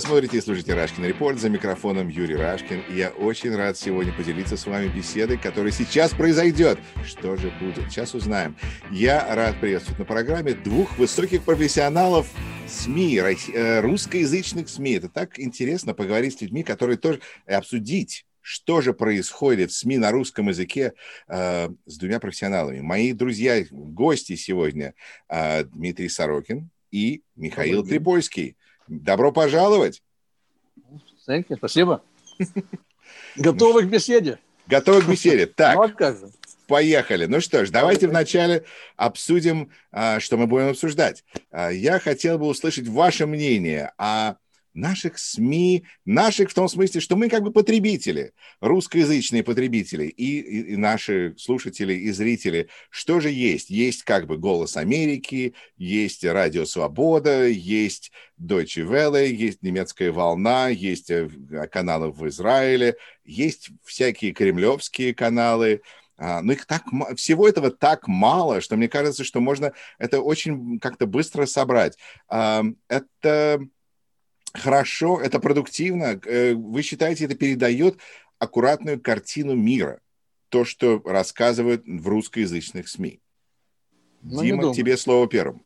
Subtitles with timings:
[0.00, 1.38] вы смотрите и слушаете Рашкин Репорт.
[1.38, 2.80] За микрофоном Юрий Рашкин.
[2.88, 6.78] И я очень рад сегодня поделиться с вами беседой, которая сейчас произойдет.
[7.04, 7.90] Что же будет?
[7.90, 8.56] Сейчас узнаем.
[8.90, 12.26] Я рад приветствовать на программе двух высоких профессионалов
[12.66, 14.92] СМИ, э, русскоязычных СМИ.
[14.92, 20.10] Это так интересно поговорить с людьми, которые тоже обсудить что же происходит в СМИ на
[20.12, 20.94] русском языке
[21.28, 22.80] э, с двумя профессионалами.
[22.80, 24.94] Мои друзья, гости сегодня
[25.28, 28.56] э, Дмитрий Сорокин и Михаил Трипольский.
[28.90, 30.02] Добро пожаловать.
[31.28, 31.56] Thank you.
[31.56, 32.02] Спасибо.
[33.36, 34.40] Готовы к беседе.
[34.66, 35.46] Готовы к беседе.
[35.54, 36.30] Так, ну,
[36.66, 37.26] поехали.
[37.26, 38.64] Ну что ж, давайте вначале
[38.96, 41.24] обсудим, а, что мы будем обсуждать.
[41.52, 44.34] А, я хотел бы услышать ваше мнение о
[44.80, 50.72] наших СМИ, наших в том смысле, что мы как бы потребители, русскоязычные потребители и, и,
[50.72, 52.68] и наши слушатели и зрители.
[52.88, 53.70] Что же есть?
[53.70, 61.10] Есть как бы «Голос Америки», есть «Радио Свобода», есть Deutsche Welle, есть «Немецкая волна», есть
[61.10, 61.28] э,
[61.70, 65.82] каналы в Израиле, есть всякие кремлевские каналы,
[66.16, 66.84] а, но их так
[67.16, 71.96] всего этого так мало, что мне кажется, что можно это очень как-то быстро собрать.
[72.28, 73.60] Это
[74.54, 76.20] хорошо, это продуктивно.
[76.24, 77.98] Э, вы считаете, это передает
[78.38, 80.00] аккуратную картину мира,
[80.48, 83.20] то, что рассказывают в русскоязычных СМИ?
[84.22, 85.64] Ну, Дима, тебе слово первым.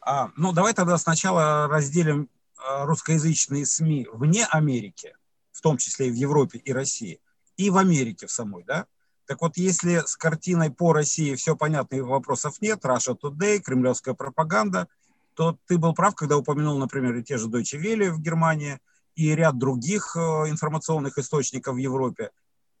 [0.00, 5.14] А, ну, давай тогда сначала разделим а, русскоязычные СМИ вне Америки,
[5.52, 7.20] в том числе и в Европе и России,
[7.56, 8.86] и в Америке в самой, да?
[9.26, 14.14] Так вот, если с картиной по России все понятно и вопросов нет, Russia Today, кремлевская
[14.14, 14.88] пропаганда–
[15.40, 18.78] то ты был прав, когда упомянул, например, и те же Deutsche Welle в Германии,
[19.14, 22.30] и ряд других э, информационных источников в Европе.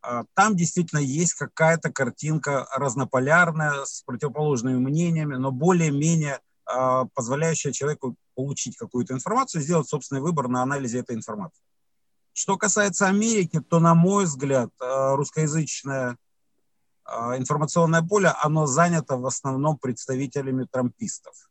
[0.02, 8.16] А, там действительно есть какая-то картинка разнополярная, с противоположными мнениями, но более-менее а, позволяющая человеку
[8.34, 11.64] получить какую-то информацию, сделать собственный выбор на анализе этой информации.
[12.34, 16.18] Что касается Америки, то, на мой взгляд, э, русскоязычное
[17.06, 21.49] э, информационное поле, оно занято в основном представителями трампистов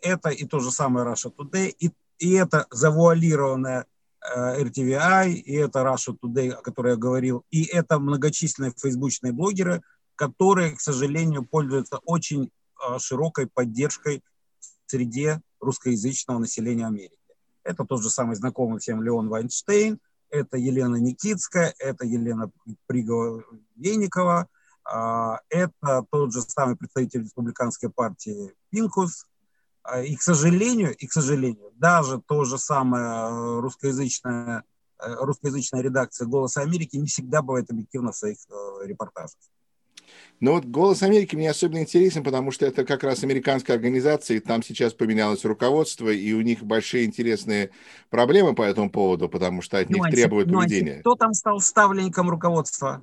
[0.00, 3.86] это и то же самое Russia Today, и, и это завуалированная
[4.20, 9.82] э, RTVI, и это Russia Today, о которой я говорил, и это многочисленные фейсбучные блогеры,
[10.14, 14.22] которые, к сожалению, пользуются очень э, широкой поддержкой
[14.60, 17.16] в среде русскоязычного населения Америки.
[17.64, 19.98] Это тот же самый знакомый всем Леон Вайнштейн,
[20.30, 22.50] это Елена Никитская, это Елена
[22.86, 24.46] Пригова-Веникова,
[24.92, 29.37] э, это тот же самый представитель республиканской партии Пинкус, а,
[29.96, 34.64] и, к сожалению, и, к сожалению, даже то же самое э, русскоязычная,
[34.98, 39.38] э, русскоязычная редакция «Голоса Америки» не всегда бывает объективна в своих э, репортажах.
[40.40, 44.40] Ну вот «Голос Америки» мне особенно интересен, потому что это как раз американская организация, и
[44.40, 47.70] там сейчас поменялось руководство, и у них большие интересные
[48.08, 51.00] проблемы по этому поводу, потому что от них нюансы, требуют поведения.
[51.00, 53.02] Кто там стал ставленником руководства?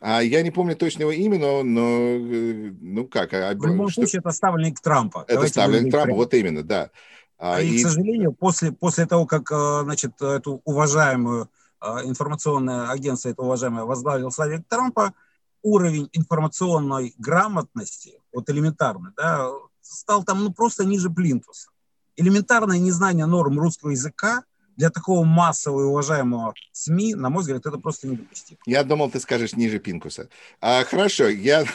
[0.00, 3.32] А я не помню точного имени, но, но ну как?
[3.32, 4.02] А, в любом что...
[4.02, 5.20] случае, это ставленник Трампа.
[5.20, 6.18] Это Давайте ставленник Трампа, прямо.
[6.18, 6.90] вот именно, да.
[7.38, 11.48] А, и, и, к сожалению, после, после того, как, э, значит, эту уважаемую
[11.80, 15.14] э, информационное агентство, это уважаемое, возглавил ставленник Трампа,
[15.62, 19.50] уровень информационной грамотности, вот элементарный, да,
[19.80, 21.70] стал там ну, просто ниже плинтуса.
[22.16, 24.44] Элементарное незнание норм русского языка
[24.76, 28.58] для такого массового и уважаемого СМИ, на мой взгляд, это просто недопустимо.
[28.66, 30.28] Я думал, ты скажешь ниже Пинкуса.
[30.60, 31.64] А, хорошо, я...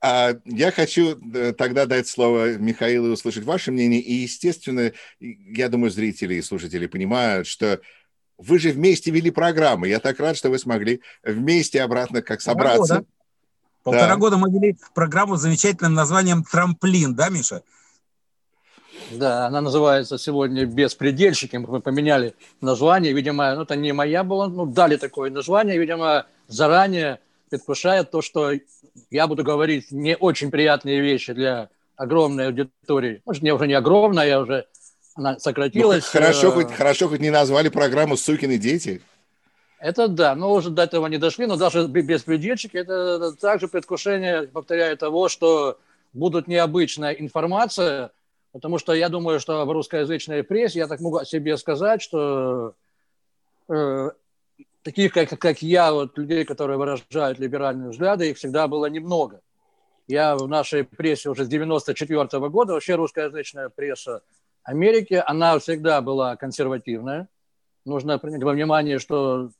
[0.00, 4.00] А, я хочу э, тогда дать слово Михаилу и услышать ваше мнение.
[4.00, 7.80] И, естественно, я думаю, зрители и слушатели понимают, что
[8.36, 9.86] вы же вместе вели программу.
[9.86, 12.78] Я так рад, что вы смогли вместе обратно как собраться.
[12.78, 13.06] Полтора года,
[13.82, 17.62] Полтора года мы вели программу с замечательным названием «Трамплин», да, Миша?
[19.10, 21.56] Да, она называется сегодня «Беспредельщики».
[21.56, 23.12] Мы поменяли название.
[23.12, 25.78] Видимо, ну, это не моя была, ну, дали такое название.
[25.78, 28.52] Видимо, заранее предвкушает то, что
[29.10, 33.22] я буду говорить не очень приятные вещи для огромной аудитории.
[33.24, 34.66] Может, не уже не огромная, я уже
[35.14, 36.04] она сократилась.
[36.04, 39.00] Ну, хорошо, хоть, хорошо, хоть не назвали программу «Сукины дети».
[39.80, 44.96] Это да, но уже до этого не дошли, но даже беспредельщики– это также предвкушение, повторяю,
[44.96, 45.78] того, что
[46.12, 48.10] будут необычная информация–
[48.58, 52.74] Потому что я думаю, что в русскоязычной прессе, я так могу себе сказать, что
[53.68, 54.10] э,
[54.82, 59.42] таких, как, как я, вот, людей, которые выражают либеральные взгляды, их всегда было немного.
[60.08, 64.22] Я в нашей прессе уже с 94 -го года, вообще русскоязычная пресса
[64.64, 67.28] Америки, она всегда была консервативная.
[67.84, 69.50] Нужно принять во внимание, что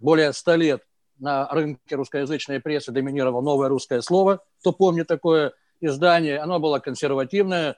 [0.00, 0.82] более 100 лет
[1.20, 4.42] на рынке русскоязычной прессы доминировало новое русское слово.
[4.58, 7.76] Кто помнит такое издание, оно было консервативное,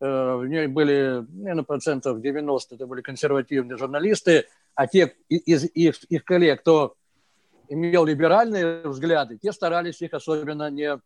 [0.00, 6.24] в ней были, наверное, процентов 90 это были консервативные журналисты, а те из их, их
[6.24, 6.94] коллег, кто
[7.68, 11.00] имел либеральные взгляды, те старались их особенно не,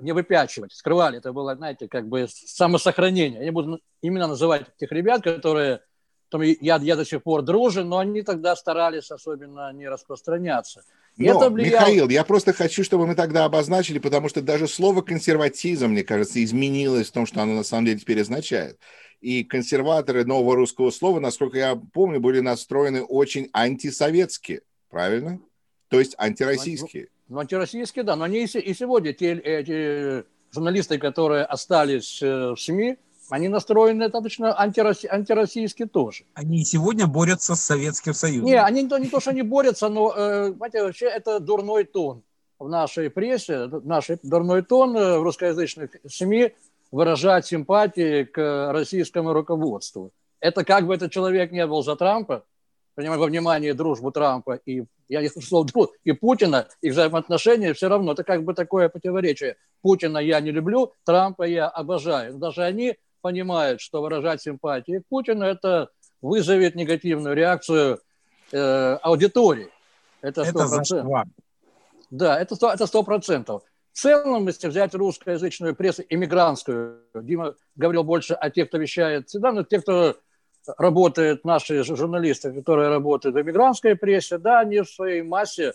[0.00, 1.18] не выпячивать, скрывали.
[1.18, 3.44] Это было, знаете, как бы самосохранение.
[3.44, 5.80] Я буду именно называть тех ребят, которые
[6.28, 10.82] там, я, я до сих пор дружен, но они тогда старались особенно не распространяться.
[11.16, 11.80] Но, это влияло...
[11.80, 16.42] Михаил, я просто хочу, чтобы мы тогда обозначили, потому что даже слово консерватизм, мне кажется,
[16.44, 18.78] изменилось в том, что оно на самом деле теперь означает.
[19.20, 24.60] И консерваторы нового русского слова, насколько я помню, были настроены очень антисоветски,
[24.90, 25.40] правильно?
[25.88, 27.08] То есть антироссийские.
[27.28, 32.98] Ну, антироссийские, да, но они и сегодня, те эти журналисты, которые остались э, в СМИ,
[33.30, 36.24] они настроены достаточно антиросси, антироссийски тоже.
[36.34, 38.46] Они сегодня борются с Советским Союзом.
[38.46, 42.22] Не, они не то, что они борются, но, э, понимаете, вообще это дурной тон
[42.58, 46.52] в нашей прессе, наш дурной тон э, в русскоязычных СМИ
[46.92, 50.12] выражать симпатии к российскому руководству.
[50.40, 52.44] Это как бы этот человек не был за Трампа,
[52.94, 55.66] принимая во внимание дружбу Трампа и я не слышал
[56.04, 59.56] и Путина, их взаимоотношения, все равно это как бы такое противоречие.
[59.82, 62.34] Путина я не люблю, Трампа я обожаю.
[62.34, 62.96] Даже они
[63.26, 65.88] понимают, что выражать симпатии к Путину это
[66.22, 67.98] вызовет негативную реакцию
[68.52, 69.68] э, аудитории.
[70.22, 71.24] Это сто процентов.
[72.08, 73.46] Да, это сто это 100%.
[73.46, 79.50] В целом, если взять русскоязычную прессу, иммигрантскую, Дима говорил больше о тех, кто вещает всегда,
[79.50, 80.14] но те, кто
[80.78, 85.72] работают наши журналисты, которые работают в эмигрантской прессе, да, они в своей массе,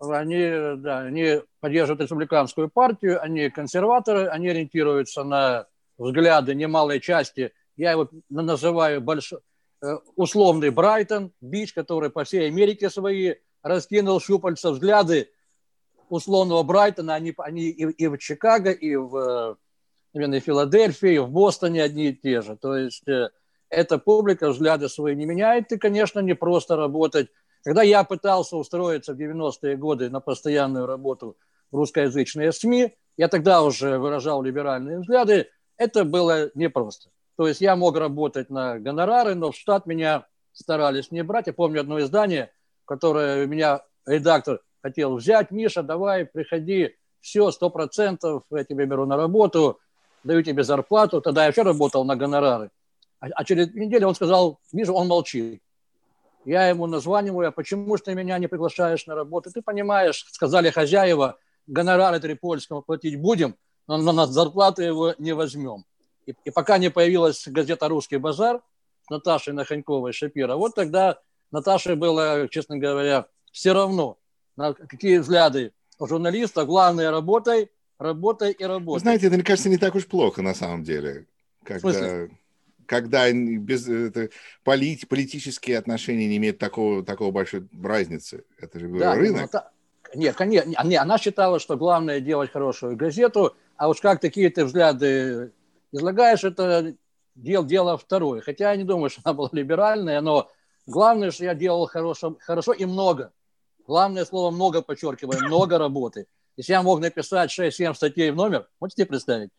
[0.00, 5.68] они, да, они поддерживают республиканскую партию, они консерваторы, они ориентируются на
[6.02, 9.32] взгляды немалой части, я его называю больш...
[9.82, 15.30] Э, условный Брайтон, бич, который по всей Америке свои раскинул щупальца, взгляды
[16.08, 19.58] условного Брайтона, они, они и, и в Чикаго, и в,
[20.12, 22.56] наверное, Филадельфии, и в Бостоне одни и те же.
[22.56, 23.30] То есть э,
[23.70, 27.28] эта публика взгляды свои не меняет, и, конечно, не просто работать.
[27.64, 31.36] Когда я пытался устроиться в 90-е годы на постоянную работу
[31.70, 35.48] в русскоязычные СМИ, я тогда уже выражал либеральные взгляды,
[35.82, 37.10] это было непросто.
[37.36, 41.46] То есть я мог работать на гонорары, но в штат меня старались не брать.
[41.46, 42.52] Я помню одно издание,
[42.84, 45.50] которое меня редактор хотел взять.
[45.50, 49.80] Миша, давай, приходи, все, сто процентов, я тебе беру на работу,
[50.24, 51.20] даю тебе зарплату.
[51.20, 52.70] Тогда я вообще работал на гонорары.
[53.20, 55.62] А, а через неделю он сказал, вижу, он молчит.
[56.44, 59.50] Я ему названиваю, а почему же ты меня не приглашаешь на работу?
[59.52, 61.38] Ты понимаешь, сказали хозяева,
[61.68, 63.56] гонорары Трипольскому платить будем,
[63.86, 65.84] но на зарплату его не возьмем.
[66.26, 68.62] И, и пока не появилась газета «Русский базар»
[69.06, 71.18] с Наташей Наханьковой Шапира, вот тогда
[71.50, 74.18] Наташе было, честно говоря, все равно,
[74.56, 76.64] на какие взгляды у журналиста.
[76.64, 78.94] Главное, работай, работай и работай.
[78.94, 81.26] Вы знаете, это, мне кажется, не так уж плохо на самом деле.
[81.64, 82.28] Когда...
[82.84, 84.28] Когда без, это,
[84.64, 88.44] полит, политические отношения не имеют такого, такого большой разницы.
[88.58, 89.50] Это же да, рынок.
[89.50, 89.60] Ну,
[90.14, 94.64] нет, конечно, не, она считала, что главное делать хорошую газету, а уж как такие ты
[94.64, 95.50] взгляды
[95.90, 96.94] излагаешь, это
[97.34, 98.40] дел, дело второе.
[98.40, 100.48] Хотя я не думаю, что она была либеральная, но
[100.86, 103.32] главное, что я делал хорошо, хорошо и много.
[103.84, 106.26] Главное слово «много» подчеркиваю, много работы.
[106.56, 109.50] Если я мог написать 6-7 статей в номер, можете представить,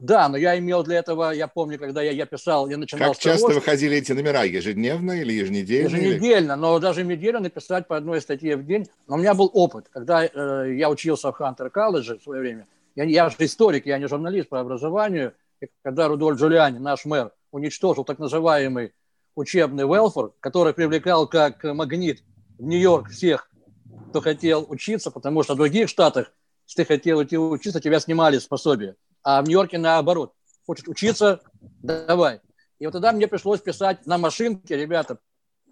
[0.00, 3.12] да, но я имел для этого, я помню, когда я, я писал, я начинал...
[3.12, 5.94] Как часто того, выходили эти номера, ежедневно или еженедельно?
[5.94, 6.60] Еженедельно, или...
[6.60, 8.88] но даже неделю написать по одной статье в день.
[9.06, 12.66] Но у меня был опыт, когда э, я учился в Хантер колледже в свое время.
[12.94, 15.34] Я, я же историк, я не журналист по образованию.
[15.60, 18.92] И когда Рудольф Джулиани, наш мэр, уничтожил так называемый
[19.34, 22.22] учебный welfare, который привлекал как магнит
[22.58, 23.50] в Нью-Йорк всех,
[24.10, 26.32] кто хотел учиться, потому что в других штатах,
[26.66, 30.34] если ты хотел идти учиться, тебя снимали с пособия а в Нью-Йорке наоборот.
[30.66, 31.40] Хочешь учиться?
[31.82, 32.40] Давай.
[32.78, 35.18] И вот тогда мне пришлось писать на машинке, ребята,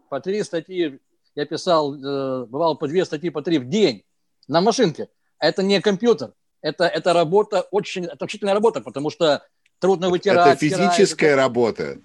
[0.08, 1.00] по три статьи.
[1.34, 4.04] Я писал, э, бывало, по две статьи, по три в день
[4.48, 5.08] на машинке.
[5.38, 6.34] Это не компьютер.
[6.60, 9.42] Это, это работа, очень, это учительная работа, потому что
[9.78, 10.56] трудно вытирать.
[10.56, 11.98] Это физическая стирать, работа.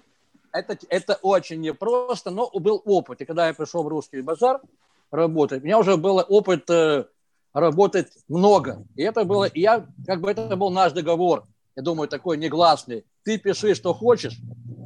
[0.52, 3.20] Это, это очень непросто, но был опыт.
[3.20, 4.60] И когда я пришел в русский базар
[5.10, 7.04] работать, у меня уже был опыт э,
[7.52, 8.84] работать много.
[8.94, 13.04] И это было, и я, как бы это был наш договор, я думаю, такой негласный.
[13.24, 14.38] Ты пиши, что хочешь,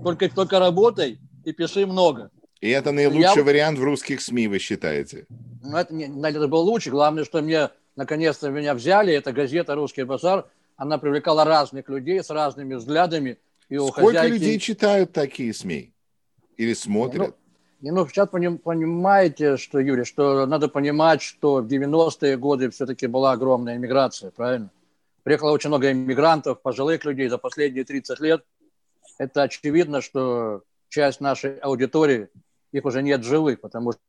[0.03, 2.31] только, только работай и пиши много.
[2.61, 3.45] И это наилучший я...
[3.45, 5.27] вариант в русских СМИ, вы считаете?
[5.63, 6.91] Ну, это, это был лучший.
[6.91, 9.13] Главное, что мне наконец-то меня взяли.
[9.13, 10.47] Это газета «Русский базар».
[10.77, 13.39] Она привлекала разных людей с разными взглядами.
[13.69, 14.33] И у Сколько хозяйки...
[14.33, 15.93] людей читают такие СМИ?
[16.57, 17.35] Или смотрят?
[17.81, 23.33] Ну, ну, сейчас понимаете, что, Юрий, что надо понимать, что в 90-е годы все-таки была
[23.33, 24.71] огромная иммиграция, правильно?
[25.25, 28.45] Приехало очень много иммигрантов, пожилых людей за последние 30 лет.
[29.19, 32.29] это очевидно, что часть нашей аудитории,
[32.71, 34.01] их уже нет живых, потому что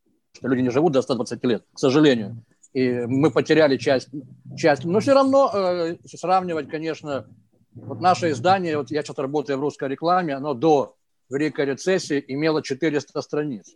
[0.44, 2.44] люди не живут до 120 лет, к сожалению.
[2.74, 4.10] И мы потеряли часть,
[4.56, 4.86] часть.
[4.86, 7.28] но все равно э, сравнивать, конечно,
[7.74, 10.96] вот наше издание, вот я сейчас работаю в русской рекламе, оно до
[11.30, 13.76] Великой рецессии имело 400 страниц.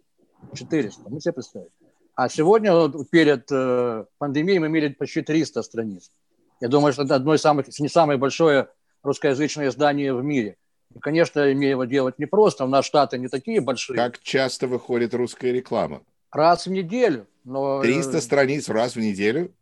[0.54, 1.70] 400, мы себе представим.
[2.16, 6.12] А сегодня, вот, перед э, пандемией, мы имели почти 300 страниц.
[6.60, 8.70] Я думаю, что это одно из самых, не самое большое
[9.02, 10.58] русскоязычное издание в мире.
[10.94, 13.96] И, конечно, имея его делать непросто, у нас штаты не такие большие.
[13.96, 16.04] Как часто выходит русская реклама?
[16.32, 17.28] Раз в неделю.
[17.44, 17.82] Но...
[17.82, 19.54] 300 страниц раз в неделю?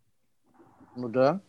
[0.96, 1.40] Ну да.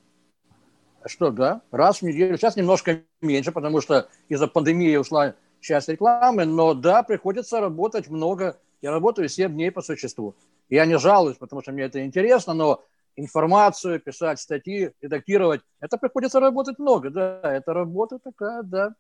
[1.02, 2.38] А что, да, раз в неделю.
[2.38, 8.58] Сейчас немножко меньше, потому что из-за пандемии ушла часть рекламы, но да, приходится работать много.
[8.82, 10.36] Я работаю 7 дней по существу.
[10.70, 12.84] Я не жалуюсь, потому что мне это интересно, но
[13.16, 18.96] информацию, писать статьи, редактировать, это приходится работать много, да, это работа такая, да.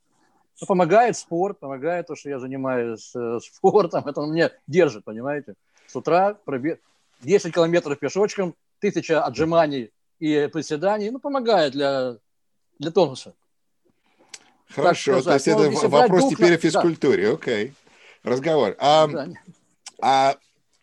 [0.61, 5.55] Но помогает спорт, помогает то, что я занимаюсь э, спортом, это мне держит, понимаете.
[5.87, 6.79] С утра пробег
[7.23, 12.17] 10 километров пешочком, тысяча отжиманий и приседаний, ну, помогает для,
[12.79, 13.33] для тонуса.
[14.69, 17.33] Хорошо, то есть это ну, вопрос дух, теперь о физкультуре, да.
[17.33, 17.73] окей.
[18.23, 18.75] Разговор.
[18.79, 19.27] А, да.
[20.01, 20.35] а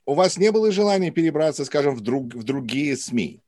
[0.06, 3.40] у вас не было желания перебраться, скажем, в, друг, в другие СМИ?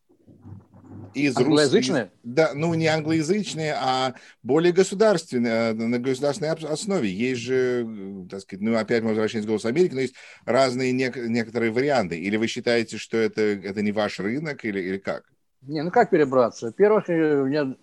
[1.14, 2.02] Из англоязычные?
[2.02, 2.10] Рус...
[2.22, 7.10] Да, ну не англоязычные, а более государственные, э, на государственной основе.
[7.10, 10.14] Есть же, так сказать, ну опять мы возвращаемся к «Голосу Америки», но есть
[10.44, 12.18] разные нек- некоторые варианты.
[12.18, 15.24] Или вы считаете, что это, это не ваш рынок, или, или как?
[15.62, 16.66] Не, ну как перебраться?
[16.66, 17.76] Во-первых, у меня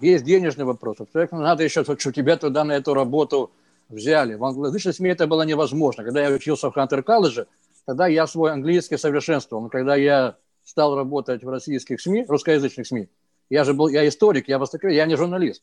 [0.00, 0.98] есть денежный вопрос.
[0.98, 3.52] Во-вторых, надо еще, что тебя туда на эту работу
[3.88, 4.34] взяли.
[4.34, 6.04] В англоязычной СМИ это было невозможно.
[6.04, 7.46] Когда я учился в Хантер-колледже,
[7.86, 9.62] тогда я свой английский совершенствовал.
[9.62, 13.08] Но когда я стал работать в российских СМИ, русскоязычных СМИ,
[13.50, 15.62] я же был, я историк, я востоковед, я не журналист.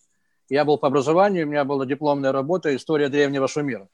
[0.50, 3.88] Я был по образованию, у меня была дипломная работа «История древнего Шумера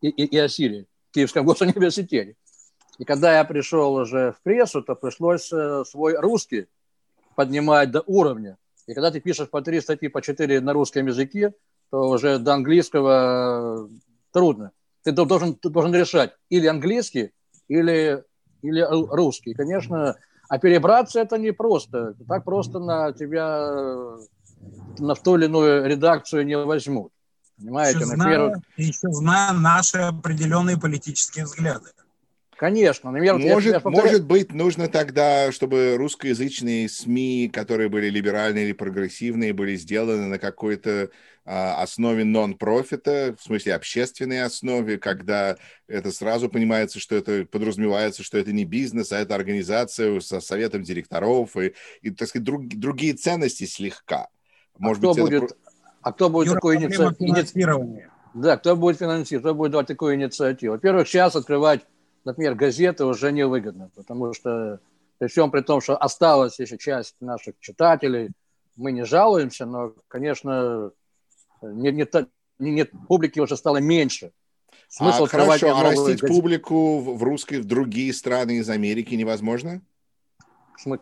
[0.00, 2.36] и, и, и Ассирии» в Киевском госуниверситете.
[2.98, 6.66] И когда я пришел уже в прессу, то пришлось э, свой русский
[7.34, 8.58] поднимать до уровня.
[8.86, 11.54] И когда ты пишешь по три статьи, по четыре на русском языке,
[11.90, 13.88] то уже до английского э,
[14.32, 14.72] трудно.
[15.02, 17.32] Ты должен, ты должен решать или английский,
[17.68, 18.22] или,
[18.60, 19.54] или русский.
[19.54, 20.16] Конечно,
[20.52, 22.14] а перебраться это не просто.
[22.28, 24.18] Так просто на тебя
[24.98, 27.10] на ту или иную редакцию не возьмут.
[27.56, 28.00] Понимаете?
[28.00, 31.88] Еще, зная, еще зная наши определенные политические взгляды.
[32.62, 33.10] Конечно.
[33.10, 38.72] Например, может, я, я может быть, нужно тогда, чтобы русскоязычные СМИ, которые были либеральные или
[38.72, 41.10] прогрессивные, были сделаны на какой-то
[41.44, 45.56] а, основе нон-профита, в смысле общественной основе, когда
[45.88, 50.84] это сразу понимается, что это подразумевается, что это не бизнес, а это организация со советом
[50.84, 54.28] директоров и, и так сказать, друг, другие ценности слегка.
[54.74, 55.54] А может а быть, кто будет, это...
[56.02, 58.06] а кто будет такой инициативой?
[58.34, 60.74] Да, кто будет финансировать, кто будет давать такую инициативу?
[60.74, 61.80] Во-первых, сейчас открывать
[62.24, 64.80] например, газеты уже невыгодно, потому что
[65.18, 68.30] при всем при том, что осталась еще часть наших читателей,
[68.76, 70.90] мы не жалуемся, но, конечно,
[71.62, 74.32] нет, нет, нет, публики уже стало меньше.
[74.88, 76.26] Смысл а хорошо, а растить газеты.
[76.26, 79.80] публику в русской, в другие страны из Америки невозможно?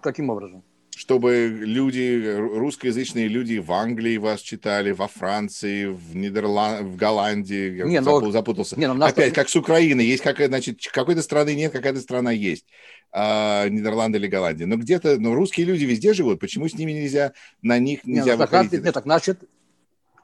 [0.03, 0.63] Каким образом?
[1.01, 8.03] Чтобы люди, русскоязычные люди в Англии вас читали, во Франции, в Нидерландах, в Голландии, не,
[8.03, 8.31] запу- но...
[8.31, 8.79] запутался.
[8.79, 12.67] Не, ну, Опять, как с Украиной, есть какая, значит, какой-то страны нет, какая-то страна есть,
[13.13, 14.67] а, Нидерланды или Голландия.
[14.67, 18.37] Но где-то, ну, русские люди везде живут, почему с ними нельзя, на них нельзя не,
[18.37, 18.71] ну, выходить?
[18.73, 19.41] Так, нет, так, значит,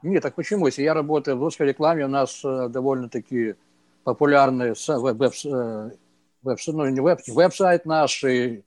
[0.03, 0.67] нет, так почему?
[0.67, 3.55] Если я работаю в русской рекламе, у нас э, довольно-таки
[4.03, 5.89] популярный веб, веб, э,
[6.43, 8.61] веб, ну, не веб, веб-сайт наш, и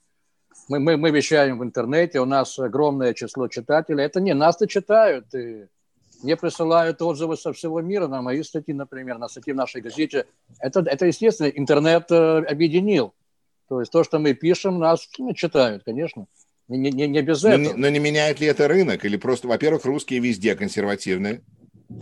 [0.69, 4.04] мы, мы, мы вещаем в интернете, у нас огромное число читателей.
[4.04, 5.66] Это не нас-то читают, и
[6.23, 10.26] мне присылают отзывы со всего мира на мои статьи, например, на статьи в нашей газете.
[10.59, 13.14] Это, это естественно, интернет э, объединил.
[13.69, 16.26] То есть то, что мы пишем, нас ну, читают, конечно.
[16.69, 17.76] Не, не, не без но, этого.
[17.76, 19.04] Но не меняет ли это рынок?
[19.04, 21.42] Или просто, во-первых, русские везде консервативные?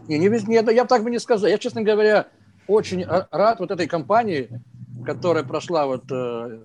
[0.08, 0.62] Не, не везде.
[0.74, 1.48] Я так бы не сказал.
[1.48, 2.26] Я, честно говоря,
[2.66, 4.50] очень рад вот этой компании,
[5.04, 6.14] которая прошла вот э,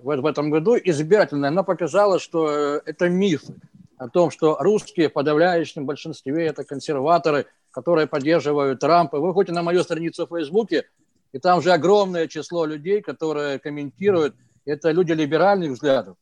[0.02, 3.54] в, в этом году, избирательная, она показала, что э, это мифы
[3.98, 9.18] о том, что русские в подавляющем большинстве это консерваторы, которые поддерживают Трампа.
[9.18, 10.84] Вы ходите на мою страницу в Фейсбуке,
[11.32, 14.34] и там же огромное число людей, которые комментируют.
[14.64, 16.16] Это люди либеральных взглядов.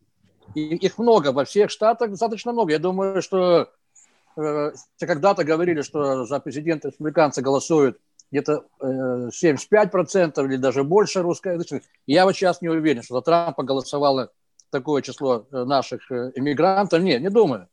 [0.55, 2.73] И их много, во всех штатах достаточно много.
[2.73, 3.71] Я думаю, что
[4.37, 7.99] э, когда-то говорили, что за президента республиканцы голосуют
[8.33, 11.83] где-то 75% э, или даже больше русскоязычных.
[12.07, 14.33] Я вот сейчас не уверен, что за Трампа голосовало
[14.71, 17.03] такое число э, наших э, иммигрантов.
[17.03, 17.69] Нет, не думаю.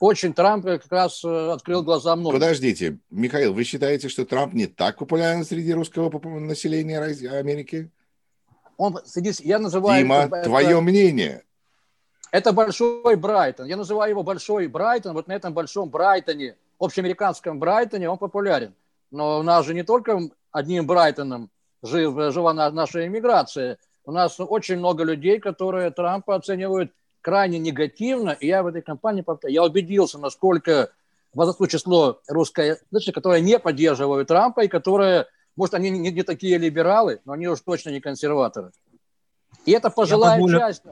[0.00, 2.40] очень Трамп как раз открыл глаза многим.
[2.40, 7.90] Подождите, Михаил, вы считаете, что Трамп не так популярен среди русского населения Америки?
[8.78, 8.98] Он,
[9.40, 10.02] я называю...
[10.02, 11.42] Дима, это, твое мнение.
[12.30, 13.66] Это большой Брайтон.
[13.66, 15.12] Я называю его большой Брайтон.
[15.12, 18.74] Вот на этом большом Брайтоне, общеамериканском Брайтоне, он популярен.
[19.10, 20.20] Но у нас же не только
[20.52, 21.50] одним Брайтоном
[21.82, 23.78] жив, жива наша иммиграция.
[24.04, 28.30] У нас очень много людей, которые Трампа оценивают крайне негативно.
[28.30, 30.90] И я в этой кампании я убедился, насколько
[31.34, 32.78] возросло число русской,
[33.12, 37.60] которые не поддерживают Трампа и которые, может, они не, не такие либералы, но они уж
[37.60, 38.72] точно не консерваторы.
[39.66, 40.58] И это пожилая позволю...
[40.58, 40.82] часть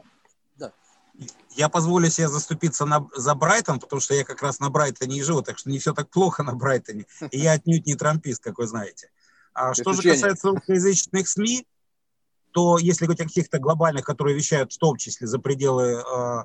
[1.56, 5.22] я позволю себе заступиться на, за Брайтон, потому что я как раз на Брайтоне и
[5.22, 7.06] живу, так что не все так плохо на Брайтоне.
[7.30, 9.10] И я отнюдь не трампист, как вы знаете.
[9.54, 11.66] А что же касается русскоязычных СМИ,
[12.52, 16.44] то если говорить о каких-то глобальных, которые вещают в том числе за пределы э,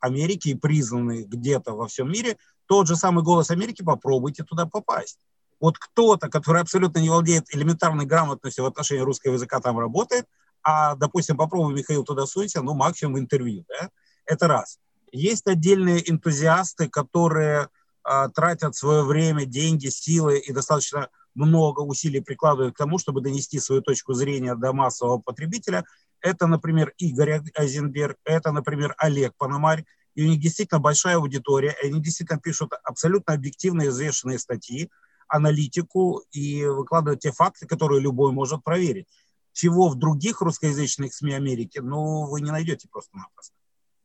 [0.00, 2.36] Америки и признаны где-то во всем мире,
[2.66, 5.18] тот же самый «Голос Америки» попробуйте туда попасть.
[5.60, 10.26] Вот кто-то, который абсолютно не владеет элементарной грамотностью в отношении русского языка, там работает,
[10.62, 13.90] а, допустим, попробуй, Михаил, туда суйте, ну, максимум интервью, да?
[14.26, 14.78] Это раз.
[15.12, 17.68] Есть отдельные энтузиасты, которые
[18.02, 23.58] а, тратят свое время, деньги, силы и достаточно много усилий прикладывают к тому, чтобы донести
[23.58, 25.84] свою точку зрения до массового потребителя.
[26.20, 29.84] Это, например, Игорь Айзенберг, это, например, Олег Пономарь.
[30.14, 34.90] И у них действительно большая аудитория, и они действительно пишут абсолютно объективные, взвешенные статьи,
[35.26, 39.08] аналитику и выкладывают те факты, которые любой может проверить.
[39.52, 43.54] Чего в других русскоязычных СМИ Америки, ну, вы не найдете просто-напросто.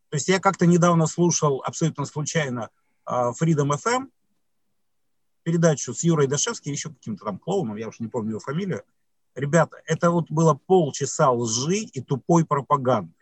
[0.10, 2.70] То есть я как-то недавно слушал абсолютно случайно
[3.08, 4.10] uh, Freedom FM,
[5.44, 8.84] передачу с Юрой Дашевским, еще каким-то там клоуном, я уж не помню его фамилию.
[9.36, 13.14] Ребята, это вот было полчаса лжи и тупой пропаганды.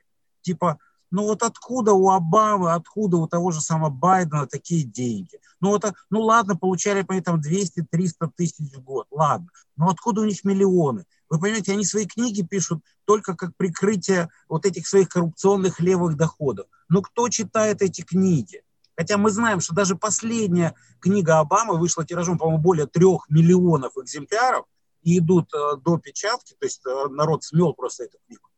[0.42, 0.80] Типа,
[1.12, 5.40] ну вот откуда у Обамы, откуда у того же самого Байдена такие деньги?
[5.60, 9.48] Ну, вот, ну ладно, получали по там 200-300 тысяч в год, ладно.
[9.76, 11.06] Но откуда у них миллионы?
[11.30, 16.68] Вы понимаете, они свои книги пишут только как прикрытие вот этих своих коррупционных левых доходов.
[16.90, 18.64] Но кто читает эти книги?
[18.96, 24.66] Хотя мы знаем, что даже последняя книга Обамы вышла тиражом, по-моему, более трех миллионов экземпляров
[25.04, 28.50] и идут э, до печатки, то есть э, народ смел просто эту книгу.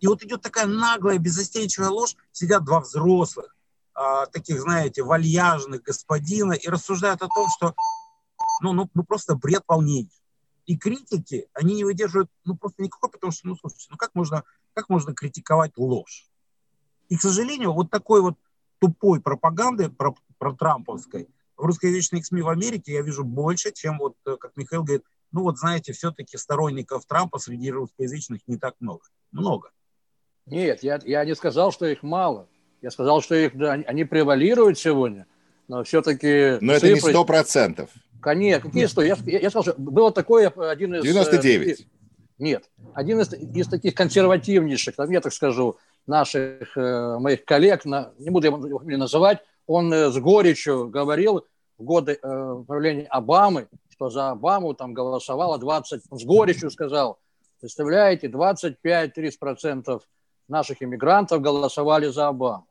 [0.00, 3.54] И вот идет такая наглая, беззастенчивая ложь, сидят два взрослых,
[3.94, 7.74] э, таких, знаете, вальяжных господина и рассуждают о том, что
[8.62, 10.20] ну, ну, ну просто бред полнейший.
[10.66, 14.44] И критики, они не выдерживают, ну, просто никакой, потому что, ну, слушайте, ну, как можно,
[14.72, 16.26] как можно критиковать ложь?
[17.08, 18.34] И, к сожалению, вот такой вот
[18.78, 24.14] тупой пропаганды про, про трамповской в русскоязычных СМИ в Америке я вижу больше, чем вот,
[24.26, 29.04] э, как Михаил говорит, ну вот знаете, все-таки сторонников Трампа среди русскоязычных не так много.
[29.32, 29.70] Много.
[30.46, 32.48] Нет, я, я не сказал, что их мало.
[32.82, 35.26] Я сказал, что их, да, они превалируют сегодня,
[35.68, 36.58] но все-таки...
[36.60, 36.88] Но цифры...
[36.88, 37.90] это не сто процентов.
[38.20, 39.02] Конечно, какие сто?
[39.02, 41.02] Я, я, я сказал, что было такое один из...
[41.02, 41.80] 99.
[41.80, 41.84] Э,
[42.38, 48.46] нет, один из, из таких консервативнейших, я так скажу, наших э, моих коллег, не буду
[48.46, 51.46] его называть, он э, с горечью говорил
[51.78, 57.18] в годы э, правления Обамы, что за Обаму там голосовало 20, он с горечью сказал,
[57.60, 60.00] представляете, 25-30%
[60.48, 62.66] наших иммигрантов голосовали за Обаму.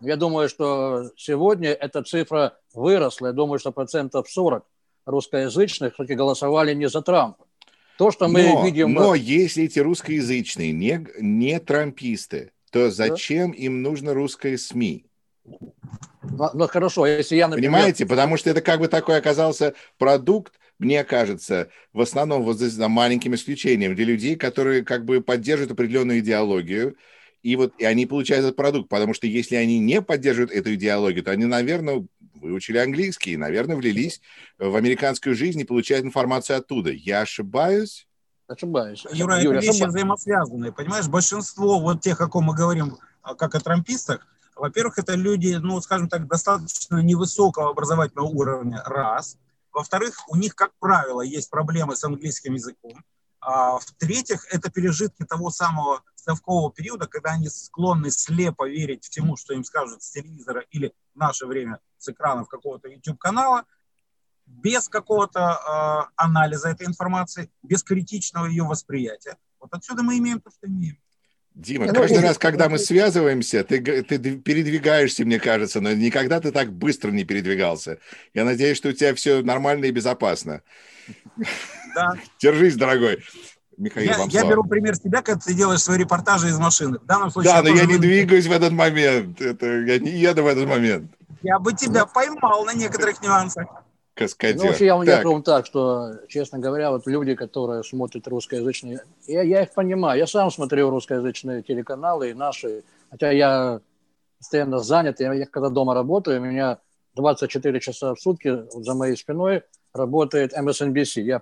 [0.00, 3.28] Я думаю, что сегодня эта цифра выросла.
[3.28, 4.64] Я думаю, что процентов 40
[5.06, 7.44] русскоязычных все-таки голосовали не за Трампа.
[7.98, 8.94] То, что мы но, видим...
[8.94, 13.58] Но если эти русскоязычные не, не трамписты, то зачем да?
[13.58, 15.04] им нужно русское СМИ?
[15.44, 17.72] Ну, ну хорошо, если я, например...
[17.72, 22.74] Понимаете, потому что это как бы такой оказался продукт, мне кажется, в основном вот здесь
[22.74, 26.96] за маленьким исключением, для людей, которые как бы поддерживают определенную идеологию,
[27.48, 31.24] и вот и они получают этот продукт, потому что если они не поддерживают эту идеологию,
[31.24, 34.20] то они, наверное, выучили английский, наверное, влились
[34.58, 36.90] в американскую жизнь и получают информацию оттуда.
[36.90, 38.06] Я ошибаюсь?
[38.48, 39.06] Ошибаюсь.
[39.12, 39.94] Юра, это Юрий, вещи ошибаюсь.
[39.94, 40.72] взаимосвязанные.
[40.72, 45.56] Понимаешь, большинство вот тех, о ком мы говорим, а, как о трампистах, во-первых, это люди,
[45.60, 49.38] ну, скажем так, достаточно невысокого образовательного уровня, раз.
[49.72, 53.04] Во-вторых, у них, как правило, есть проблемы с английским языком.
[53.40, 59.54] А в-третьих, это пережитки того самого совкового периода, когда они склонны слепо верить всему, что
[59.54, 63.64] им скажут с телевизора или в наше время с экранов какого-то YouTube-канала,
[64.44, 69.38] без какого-то э, анализа этой информации, без критичного ее восприятия.
[69.58, 70.98] Вот отсюда мы имеем то, что имеем.
[71.54, 76.52] Дима, ну, каждый раз, когда мы связываемся, ты, ты передвигаешься, мне кажется, но никогда ты
[76.52, 77.98] так быстро не передвигался.
[78.34, 80.62] Я надеюсь, что у тебя все нормально и безопасно.
[81.94, 82.16] Да.
[82.38, 83.24] Держись, дорогой.
[83.78, 86.98] Михаил, я, вам я беру пример с тебя, когда ты делаешь свои репортажи из машины.
[86.98, 87.52] В данном случае...
[87.52, 89.40] Да, но я не двигаюсь в этот момент.
[89.40, 91.12] Это, я не еду в этот момент.
[91.42, 93.66] Я бы тебя поймал на некоторых нюансах.
[94.14, 94.56] Каскадер.
[94.56, 95.24] Ну, вообще, я, так.
[95.24, 100.18] я так, что, честно говоря, вот люди, которые смотрят русскоязычные, я, я их понимаю.
[100.18, 103.80] Я сам смотрю русскоязычные телеканалы и наши, хотя я
[104.38, 105.20] постоянно занят.
[105.20, 106.78] Я, я когда дома работаю, у меня
[107.14, 109.62] 24 часа в сутки за моей спиной
[109.94, 111.20] работает MSNBC.
[111.20, 111.40] Я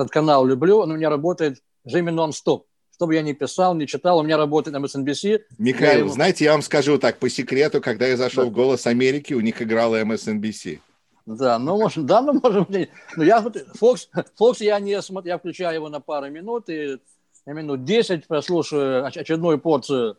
[0.00, 2.66] этот канал люблю, он у меня работает режиме нон-стоп.
[2.94, 5.40] Что бы я ни писал, ни читал, у меня работает MSNBC.
[5.58, 6.10] Михаил, я ему...
[6.10, 8.50] знаете, я вам скажу так, по секрету, когда я зашел да.
[8.50, 10.80] в «Голос Америки», у них играла MSNBC.
[11.26, 12.90] Да, ну, может, да, ну, может быть.
[13.16, 13.38] Ну, я,
[13.80, 14.08] Fox,
[14.38, 16.98] Fox я не смотрю, я включаю его на пару минут, и
[17.46, 20.18] на минут 10 прослушаю очередную порцию.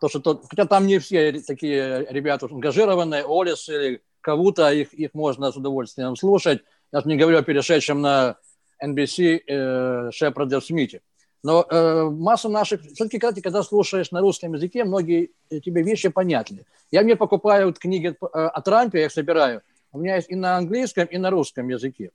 [0.00, 5.14] То, что то, хотя там не все такие ребята ангажированные, Олис или кого-то, их, их
[5.14, 6.62] можно с удовольствием слушать.
[6.92, 8.36] Я же не говорю о перешедшем на
[8.84, 11.02] NBC э, Шепарде Смите.
[11.42, 12.82] Но э, масса наших...
[12.82, 16.66] Все-таки, когда, когда слушаешь на русском языке, многие тебе вещи понятны.
[16.90, 19.62] Я мне покупаю вот книги э, о Трампе, я их собираю.
[19.92, 22.10] У меня есть и на английском, и на русском языке.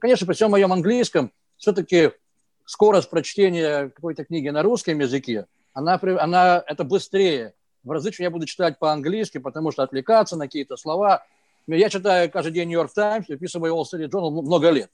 [0.00, 2.12] Конечно, при всем моем английском, все-таки
[2.66, 7.54] скорость прочтения какой-то книги на русском языке, она, она, это быстрее.
[7.82, 11.24] В разы я буду читать по-английски, потому что отвлекаться на какие-то слова.
[11.66, 14.90] Я читаю каждый день Нью-Йорк Таймс, записываю Wall Street Journal много лет.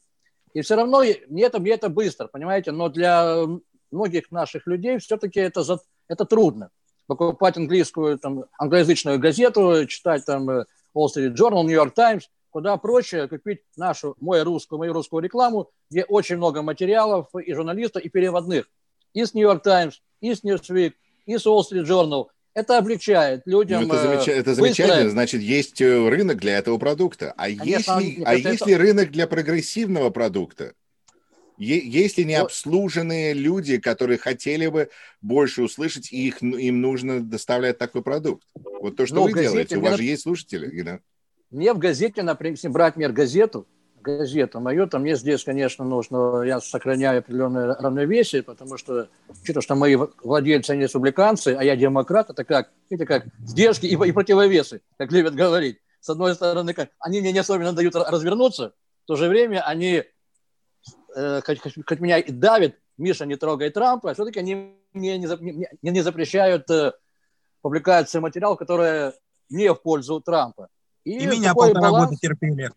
[0.57, 2.73] И все равно мне это, мне это быстро, понимаете?
[2.73, 3.45] Но для
[3.91, 5.63] многих наших людей все-таки это,
[6.09, 6.71] это трудно.
[7.07, 10.65] Покупать английскую, там, англоязычную газету, читать там э,
[10.95, 15.69] Wall Street Journal, New York Times, куда проще купить нашу, мою русскую, мою русскую рекламу,
[15.91, 18.65] где очень много материалов и журналистов, и переводных.
[19.13, 20.95] И с New York Times, и с Newsweek,
[21.27, 22.29] и с Wall Street Journal.
[22.57, 23.87] Это облегчает людям.
[23.87, 24.29] Ну, это, замеч...
[24.29, 27.35] это замечательно, значит, есть э, рынок для этого продукта.
[27.37, 28.51] А Конечно, есть ли, а это...
[28.51, 30.73] есть ли рынок для прогрессивного продукта?
[31.59, 34.89] Есть ли необслуженные люди, которые хотели бы
[35.21, 38.43] больше услышать, и их, им нужно доставлять такой продукт?
[38.55, 40.81] Вот то, что ну, вы газете, делаете, у вас же есть слушатели.
[40.81, 41.01] Да?
[41.51, 43.67] Мне в газете, например, если брать мир газету,
[44.07, 49.75] газету мою, то мне здесь, конечно, нужно, я сохраняю определенное равновесие, потому что, учитывая, что
[49.75, 54.81] мои владельцы, они республиканцы, а я демократ, это как, видите, как сдержки и, и противовесы,
[54.97, 55.79] как любят говорить.
[56.01, 58.73] С одной стороны, как, они мне не особенно дают развернуться,
[59.05, 60.05] в то же время они,
[61.17, 65.27] э, хоть, хоть меня и давят, Миша, не трогай Трампа, а все-таки они мне не,
[65.83, 66.93] не, не запрещают э,
[67.61, 69.13] публикацию материалов, которые
[69.51, 70.69] не в пользу Трампа.
[71.05, 72.09] И, и меня полтора баланс...
[72.09, 72.71] года терпели.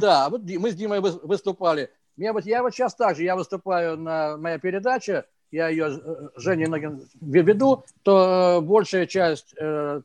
[0.00, 1.90] Да, вот мы с Димой выступали.
[2.16, 6.66] Я вот, я вот сейчас также, я выступаю на моя передача, я ее э, Жене
[7.20, 10.00] веду, то э, большая часть э,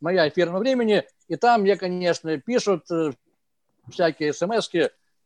[0.00, 2.86] моя эфирного времени, и там мне, конечно, пишут
[3.90, 4.70] всякие смс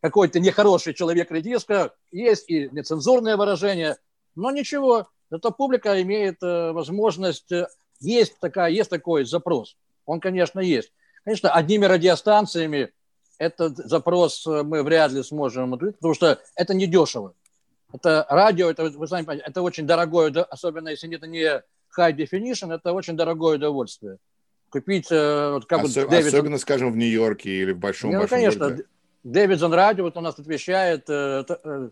[0.01, 3.97] какой-то нехороший человек редиска, есть и нецензурное выражение,
[4.35, 7.51] но ничего, зато публика имеет возможность,
[7.99, 10.91] есть, такая, есть такой запрос, он, конечно, есть.
[11.25, 12.91] Конечно, одними радиостанциями
[13.39, 17.33] этот запрос э, мы вряд ли сможем удовлетворить, потому что это не дешево.
[17.91, 21.63] Это радио, это, вы сами понимаете, это очень дорогое, особенно если это не
[21.97, 24.17] high definition, это очень дорогое удовольствие.
[24.69, 26.27] Купить, э, вот как Осо- вот Дэвид...
[26.27, 28.83] Особенно, скажем, в Нью-Йорке или в большом, ну, большом конечно, городе.
[29.23, 31.91] Дэвидсон радио, вот у нас отвечает, это,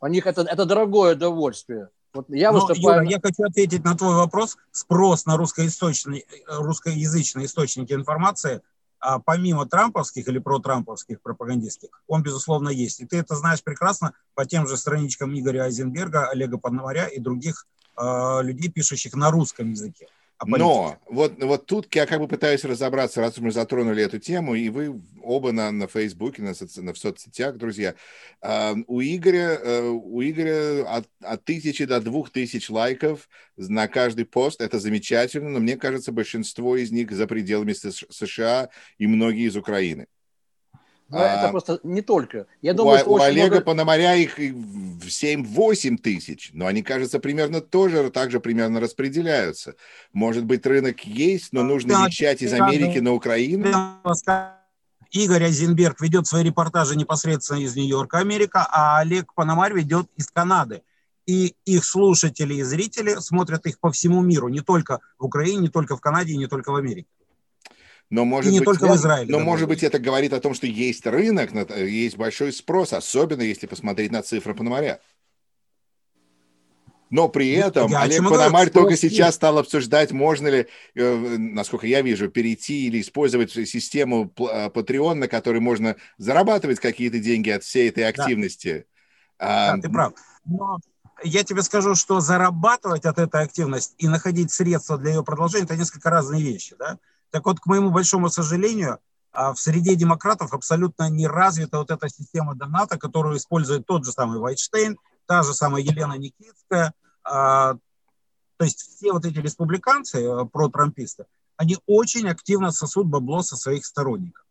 [0.00, 1.88] у них это, это дорогое удовольствие.
[2.14, 3.02] Вот я, выступаю...
[3.02, 4.58] Юра, я хочу ответить на твой вопрос.
[4.70, 8.60] Спрос на русскоязычные, русскоязычные источники информации–
[9.24, 13.00] помимо трамповских или протрамповских пропагандистских, он, безусловно, есть.
[13.00, 17.66] И ты это знаешь прекрасно по тем же страничкам Игоря Айзенберга, Олега Пономаря и других
[17.96, 20.08] э, людей, пишущих на русском языке.
[20.46, 24.68] Но вот, вот тут я как бы пытаюсь разобраться, раз мы затронули эту тему, и
[24.68, 27.94] вы оба на, на Фейсбуке, на, соци, на в соцсетях, друзья.
[28.40, 34.24] Э, у Игоря, э, у Игоря от, от тысячи до двух тысяч лайков на каждый
[34.24, 34.60] пост.
[34.60, 40.06] Это замечательно, но мне кажется, большинство из них за пределами США и многие из Украины.
[41.12, 42.46] Но а, это просто не только.
[42.62, 43.64] Я думаю, у, у Олега много...
[43.66, 49.74] Пономаря их в 7-8 тысяч, но они, кажется, примерно тоже так же примерно распределяются.
[50.14, 53.66] Может быть, рынок есть, но нужно да, вещать из Америки да, на Украину?
[55.10, 60.82] Игорь Айзенберг ведет свои репортажи непосредственно из Нью-Йорка, Америка, а Олег Пономарь ведет из Канады.
[61.26, 65.68] И их слушатели и зрители смотрят их по всему миру, не только в Украине, не
[65.68, 67.06] только в Канаде, не только в Америке.
[68.12, 69.32] Но может и не быть, только в Израиле.
[69.32, 73.66] Но может быть это говорит о том, что есть рынок, есть большой спрос, особенно если
[73.66, 75.00] посмотреть на цифры Пономаря.
[77.08, 81.86] Но при этом я Олег Пономарь говорю, только сейчас стал обсуждать, можно ли, э, насколько
[81.86, 87.64] я вижу, перейти или использовать систему э, Patreon, на которой можно зарабатывать какие-то деньги от
[87.64, 88.84] всей этой активности.
[89.38, 90.12] Да, а, да ты прав.
[90.44, 90.78] Но
[91.24, 95.76] я тебе скажу, что зарабатывать от этой активности и находить средства для ее продолжения– это
[95.76, 96.76] несколько разные вещи.
[96.78, 96.98] Да?
[97.32, 98.98] Так вот, к моему большому сожалению,
[99.32, 104.12] а, в среде демократов абсолютно не развита вот эта система доната, которую использует тот же
[104.12, 106.92] самый Вайтштейн, та же самая Елена Никитская.
[107.24, 107.74] А,
[108.58, 111.24] то есть все вот эти республиканцы, э, про-трамписты,
[111.56, 114.44] они очень активно сосут бабло со своих сторонников.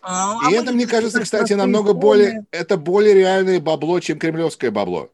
[0.00, 4.70] А, И а это, мне кажется, кстати, намного более, это более реальное бабло, чем кремлевское
[4.70, 5.10] бабло.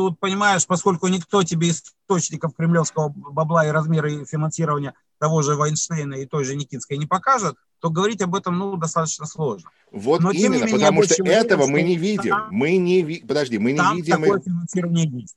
[0.00, 6.24] Тут, понимаешь, поскольку никто тебе источников кремлевского бабла и размеры финансирования того же Вайнштейна и
[6.24, 9.68] той же Никитской не покажет, то говорить об этом ну, достаточно сложно.
[9.92, 12.34] Вот Но, именно, менее, потому что этого мы не видим.
[12.50, 13.22] Мы не ви...
[13.28, 14.22] Подожди, мы не видим...
[14.22, 15.36] Такое финансирование есть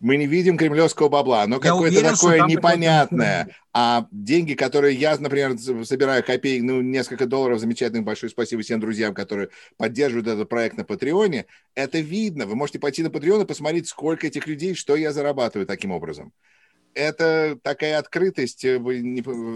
[0.00, 3.48] мы не видим кремлевского бабла, оно какое-то такое непонятное.
[3.78, 9.12] А деньги, которые я, например, собираю копеек, ну, несколько долларов замечательных, большое спасибо всем друзьям,
[9.12, 12.46] которые поддерживают этот проект на Патреоне, это видно.
[12.46, 16.32] Вы можете пойти на Патреон и посмотреть, сколько этих людей, что я зарабатываю таким образом.
[16.94, 18.64] Это такая открытость.
[18.64, 18.80] Э,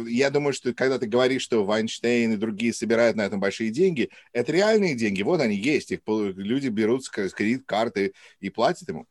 [0.07, 4.11] я думаю, что когда ты говоришь, что Вайнштейн и другие собирают на этом большие деньги,
[4.35, 5.22] это реальные деньги.
[5.22, 5.92] Вот они есть.
[5.92, 9.07] Их люди берут с кредит карты и платят ему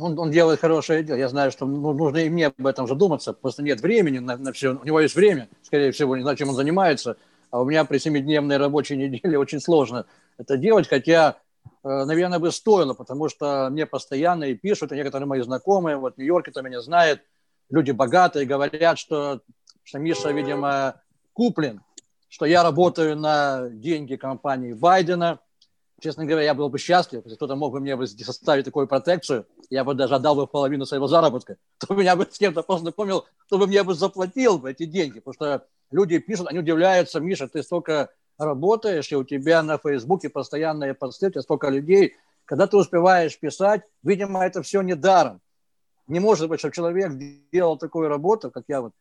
[0.00, 1.16] он, он делает хорошее дело.
[1.16, 3.32] Я знаю, что ну, нужно и мне об этом задуматься.
[3.32, 4.74] Просто нет времени на, на все.
[4.74, 7.16] У него есть время, скорее всего, не знаю, чем он занимается.
[7.50, 10.06] А у меня при семидневной рабочей неделе очень сложно
[10.38, 11.36] это делать, хотя,
[11.84, 16.14] э, наверное, бы стоило, потому что мне постоянно и пишут, и некоторые мои знакомые, вот
[16.14, 17.20] в Нью-Йорке-то меня знают,
[17.68, 19.40] люди богатые, говорят, что,
[19.84, 21.02] что Миша, видимо,
[21.34, 21.82] куплен,
[22.28, 25.40] что я работаю на деньги компании Байдена–
[26.00, 29.84] честно говоря, я был бы счастлив, если кто-то мог бы мне составить такую протекцию, я
[29.84, 33.66] бы даже отдал бы половину своего заработка, то меня бы с кем-то познакомил, кто бы
[33.66, 38.10] мне бы заплатил бы эти деньги, потому что люди пишут, они удивляются, Миша, ты столько
[38.36, 43.38] работаешь, и у тебя на Фейсбуке постоянные посты, у тебя столько людей, когда ты успеваешь
[43.38, 45.40] писать, видимо, это все не даром.
[46.08, 47.12] Не может быть, чтобы человек
[47.52, 48.92] делал такую работу, как я вот,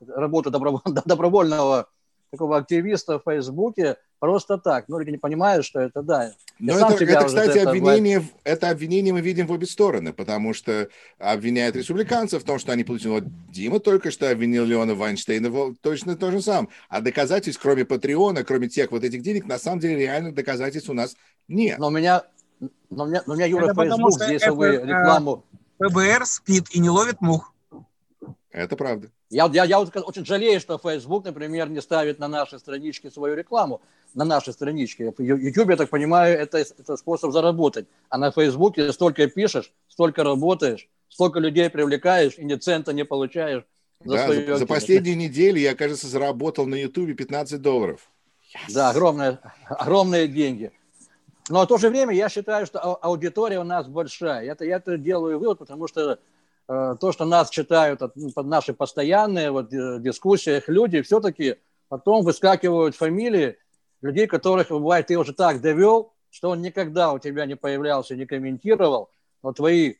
[0.00, 0.50] работу
[1.04, 1.88] добровольного
[2.30, 4.84] такого активиста в Фейсбуке просто так.
[4.88, 6.32] Ну, люди не понимают, что это да.
[6.58, 10.88] Но это, это, кстати, это обвинение, это обвинение мы видим в обе стороны, потому что
[11.18, 13.10] обвиняют республиканцев в том, что они получили.
[13.10, 16.68] Вот Дима только что обвинил Леона Вайнштейна точно то же самое.
[16.88, 20.94] А доказательств, кроме Патреона, кроме тех вот этих денег, на самом деле реальных доказательств у
[20.94, 21.16] нас
[21.48, 21.78] нет.
[21.78, 22.22] Но у меня,
[22.90, 25.44] но у меня, но у меня Юра, Фейсбук, здесь вы э, рекламу...
[25.78, 27.54] ФБР спит и не ловит мух.
[28.50, 29.10] Это правда.
[29.30, 33.36] Я, я, я вот очень жалею, что Facebook, например, не ставит на наши странички свою
[33.36, 33.80] рекламу,
[34.12, 35.14] на наши странички.
[35.18, 37.86] YouTube, я так понимаю, это, это способ заработать.
[38.08, 43.62] А на Facebook столько пишешь, столько работаешь, столько людей привлекаешь и ни цента не получаешь.
[44.04, 48.10] За, да, за, за последние недели я, кажется, заработал на YouTube 15 долларов.
[48.52, 48.74] Yes.
[48.74, 49.38] Да, огромные,
[49.68, 50.72] огромные деньги.
[51.48, 54.50] Но в то же время я считаю, что аудитория у нас большая.
[54.50, 56.18] Это, я это делаю вывод, потому что
[56.70, 58.00] то, что нас читают
[58.36, 61.56] наши постоянные вот, э, дискуссиях люди, все-таки
[61.88, 63.56] потом выскакивают фамилии
[64.02, 68.24] людей, которых, бывает, ты уже так довел, что он никогда у тебя не появлялся, не
[68.24, 69.10] комментировал,
[69.42, 69.94] но твои,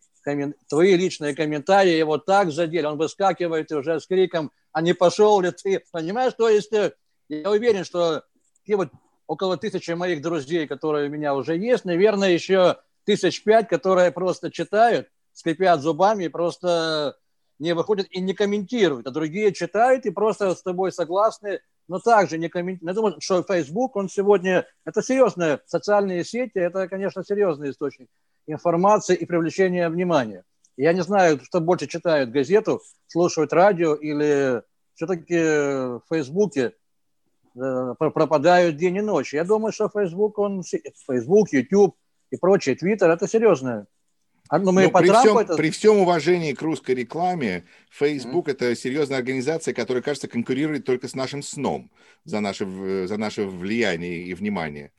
[0.69, 5.51] твои личные комментарии его так задели, он выскакивает уже с криком, а не пошел ли
[5.51, 6.93] ты, понимаешь, то есть э,
[7.29, 8.23] я уверен, что
[8.65, 8.91] те вот
[9.27, 14.53] около тысячи моих друзей, которые у меня уже есть, наверное, еще тысяч пять, которые просто
[14.53, 15.09] читают,
[15.41, 17.17] скрипят зубами и просто
[17.59, 22.39] не выходят и не комментируют, а другие читают и просто с тобой согласны, но также
[22.39, 22.91] не комментируют.
[22.91, 28.09] Я думаю, что Facebook, он сегодня, это серьезные социальные сети, это, конечно, серьезный источник
[28.47, 30.45] информации и привлечения внимания.
[30.77, 34.63] Я не знаю, что больше читают газету, слушают радио или
[34.95, 36.73] все-таки в Фейсбуке
[37.55, 39.35] э, пропадают день и ночь.
[39.35, 41.97] Я думаю, что Facebook, он, Facebook, YouTube
[42.31, 43.27] и прочее, Twitter, это
[44.51, 45.57] а, ну, мы при, всем, это...
[45.57, 48.53] при всем уважении к русской рекламе, Facebook mm-hmm.
[48.53, 51.89] это серьезная организация, которая, кажется, конкурирует только с нашим сном
[52.25, 54.91] за наше, за наше влияние и внимание.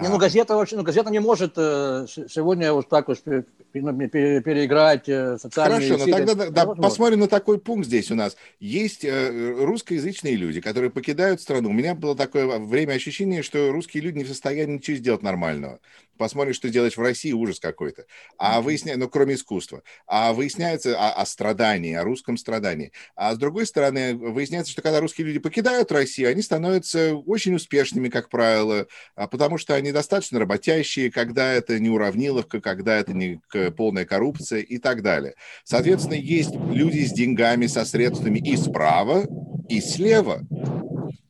[0.00, 5.38] Не, ну, газета вообще, ну, газета не может э, сегодня вот так вот переиграть э,
[5.38, 8.36] социальные Хорошо, но тогда да, посмотрим на такой пункт здесь у нас.
[8.58, 11.70] Есть э, русскоязычные люди, которые покидают страну.
[11.70, 15.78] У меня было такое время ощущение, что русские люди не в состоянии ничего сделать нормального
[16.16, 18.06] посмотрим, что делать в России, ужас какой-то.
[18.38, 19.82] А выясняется, ну, кроме искусства.
[20.06, 22.92] А выясняется о, о страдании, о русском страдании.
[23.16, 28.08] А с другой стороны, выясняется, что когда русские люди покидают Россию, они становятся очень успешными,
[28.08, 33.40] как правило, а потому что они достаточно работящие, когда это не уравниловка, когда это не
[33.76, 35.34] полная коррупция и так далее.
[35.64, 39.26] Соответственно, есть люди с деньгами, со средствами и справа,
[39.68, 40.40] и слева.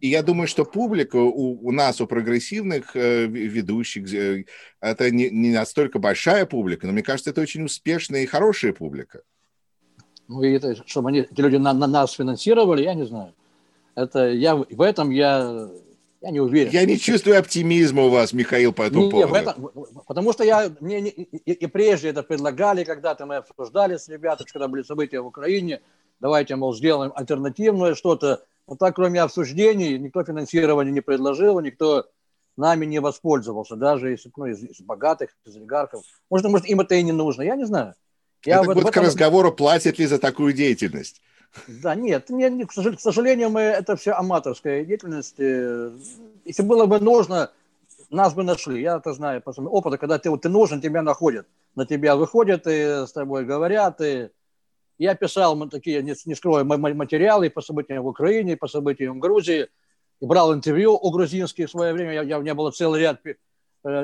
[0.00, 4.44] И я думаю, что публика у, у нас, у прогрессивных э, ведущих, э,
[4.80, 9.22] это не, не настолько большая публика, но мне кажется, это очень успешная и хорошая публика.
[10.28, 13.34] Ну, и это, чтобы они, эти люди на, на нас финансировали, я не знаю.
[13.94, 15.68] Это я, в этом я,
[16.20, 16.70] я не уверен.
[16.72, 19.34] Я не чувствую оптимизма у вас, Михаил, по этому не, поводу.
[19.34, 19.70] Этом,
[20.06, 24.68] потому что я, мне и, и прежде это предлагали, когда-то мы обсуждали с ребятами, когда
[24.68, 25.80] были события в Украине,
[26.20, 28.44] давайте, мол, сделаем альтернативное что-то.
[28.66, 32.06] Но так, кроме обсуждений, никто финансирование не предложил, никто
[32.56, 36.02] нами не воспользовался, даже из, ну, из, из богатых, из олигархов.
[36.30, 37.94] Может, может, им это и не нужно, я не знаю.
[38.44, 38.90] Я это вот этом...
[38.90, 41.20] к разговору, платят ли за такую деятельность.
[41.68, 45.38] Да, нет, не, к сожалению, мы, это все аматорская деятельность.
[45.38, 45.92] Э,
[46.44, 47.52] если было бы нужно,
[48.10, 48.80] нас бы нашли.
[48.80, 51.46] Я это знаю по своему опыту, когда ты, вот, ты нужен, тебя находят.
[51.74, 54.00] На тебя выходят и с тобой говорят.
[54.00, 54.30] И
[54.98, 59.68] я писал такие, не, не скрою, материалы по событиям в Украине, по событиям в Грузии.
[60.20, 62.12] И брал интервью у грузинских в свое время.
[62.14, 63.34] Я, я, у меня был целый ряд э,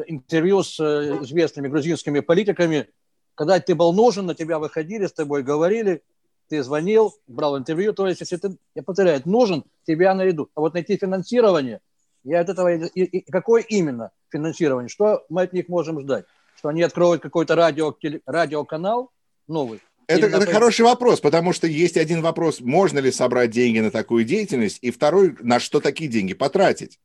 [0.06, 2.88] интервью с э, известными грузинскими политиками.
[3.34, 6.02] Когда ты был нужен, на тебя выходили, с тобой говорили–
[6.50, 10.50] ты звонил, брал интервью, то есть, если ты, я повторяю, нужен, тебя найдут.
[10.56, 11.80] А вот найти финансирование,
[12.24, 16.24] я от этого, и, и какое именно финансирование, что мы от них можем ждать?
[16.56, 19.12] Что они откроют какой-то радио, радиоканал
[19.46, 19.80] новый?
[20.10, 24.24] Это, это хороший вопрос, потому что есть один вопрос, можно ли собрать деньги на такую
[24.24, 26.98] деятельность, и второй, на что такие деньги потратить.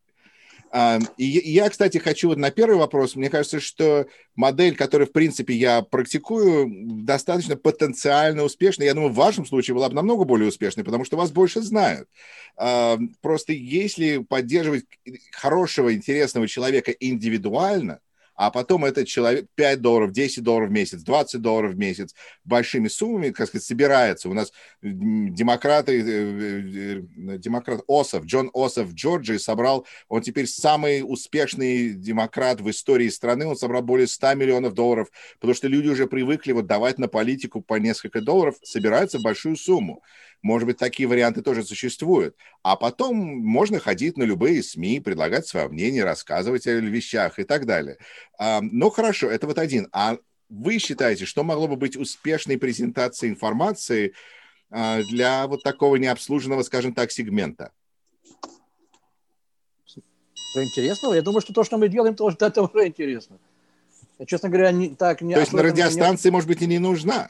[1.17, 3.15] И я, кстати, хочу вот на первый вопрос.
[3.15, 6.69] Мне кажется, что модель, которую, в принципе, я практикую,
[7.03, 8.87] достаточно потенциально успешная.
[8.87, 12.09] Я думаю, в вашем случае была бы намного более успешной, потому что вас больше знают.
[13.21, 14.83] Просто если поддерживать
[15.31, 17.99] хорошего, интересного человека индивидуально,
[18.35, 22.87] а потом этот человек 5 долларов, 10 долларов в месяц, 20 долларов в месяц большими
[22.87, 24.29] суммами, как сказать, собирается.
[24.29, 27.01] У нас демократы, э,
[27.33, 33.09] э, демократ Осов, Джон Осов в Джорджии собрал, он теперь самый успешный демократ в истории
[33.09, 37.07] страны, он собрал более 100 миллионов долларов, потому что люди уже привыкли вот давать на
[37.07, 40.03] политику по несколько долларов, собираются большую сумму.
[40.41, 42.35] Может быть, такие варианты тоже существуют.
[42.63, 47.65] А потом можно ходить на любые СМИ, предлагать свое мнение, рассказывать о вещах и так
[47.65, 47.97] далее.
[48.39, 49.87] Ну, хорошо, это вот один.
[49.91, 50.17] А
[50.49, 54.13] вы считаете, что могло бы быть успешной презентацией информации
[54.69, 57.71] а, для вот такого необслуженного, скажем так, сегмента?
[59.85, 61.13] Что интересного?
[61.13, 63.39] Я думаю, что то, что мы делаем, тоже это уже интересно.
[64.19, 65.33] Я, честно говоря, не, так не...
[65.33, 66.31] То есть на радиостанции, не...
[66.31, 67.29] может быть, и не нужна?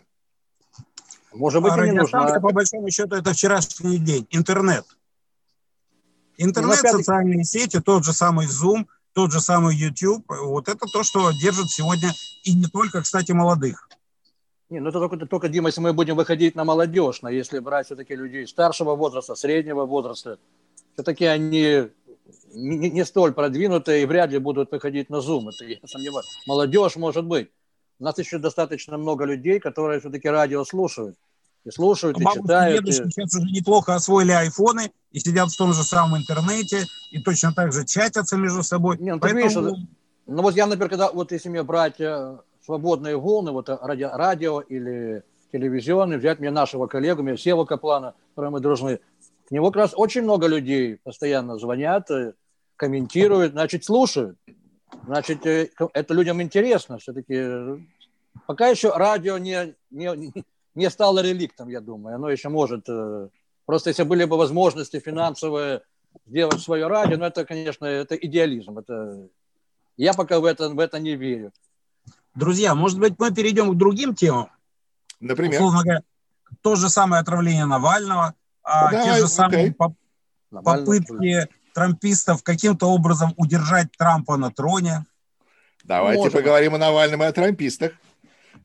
[1.36, 2.40] Может быть, а и не нужна.
[2.40, 4.28] по большому счету, это вчерашний день.
[4.32, 4.86] Интернет.
[6.38, 10.26] Интернет, ну, социальные сети, тот же самый Zoom, тот же самый YouTube.
[10.28, 12.12] Вот это то, что держит сегодня
[12.44, 13.88] и не только, кстати, молодых.
[14.70, 17.86] Не, ну это только, только, Дима, если мы будем выходить на молодежь, но если брать
[17.86, 20.40] все-таки людей старшего возраста, среднего возраста,
[20.96, 21.90] все-таки они
[22.54, 25.50] не, не столь продвинутые и вряд ли будут выходить на Zoom.
[25.50, 26.28] Это я сомневаюсь.
[26.48, 27.52] Молодежь может быть.
[28.00, 31.16] У нас еще достаточно много людей, которые все-таки радио слушают.
[31.64, 32.88] И слушают, и читают.
[32.88, 32.92] И...
[32.92, 37.74] сейчас уже неплохо освоили айфоны и сидят в том же самом интернете, и точно так
[37.74, 38.98] же чатятся между собой.
[39.00, 39.42] Не, ну, Поэтому...
[39.42, 39.88] видишь,
[40.28, 44.10] ну вот я, например, когда, вот если мне брать э, свободные волны, вот э, радио,
[44.14, 49.00] радио или телевизионный, взять мне нашего коллегу, мне Сева Каплана, которого мы дружны,
[49.48, 52.34] к нему как раз очень много людей постоянно звонят, э,
[52.76, 54.38] комментируют, значит, слушают.
[55.06, 57.84] Значит, э, это людям интересно все-таки.
[58.48, 60.34] Пока еще радио не, не,
[60.76, 62.16] не стало реликтом, я думаю.
[62.16, 62.88] Оно еще может...
[62.88, 63.30] Э,
[63.66, 65.82] просто если были бы возможности финансовые
[66.26, 68.78] сделать свое радио, ну, это, конечно, это идеализм.
[68.78, 69.28] Это...
[69.98, 71.52] Я пока в это, в это не верю.
[72.36, 74.50] Друзья, может быть, мы перейдем к другим темам?
[75.20, 75.54] Например?
[75.54, 76.02] Условно говоря,
[76.62, 79.94] то же самое отравление Навального, а Давай, те же самые okay.
[80.50, 85.06] попытки трампистов каким-то образом удержать Трампа на троне?
[85.84, 86.40] Давайте Можем.
[86.40, 87.92] поговорим о Навальном и о трампистах.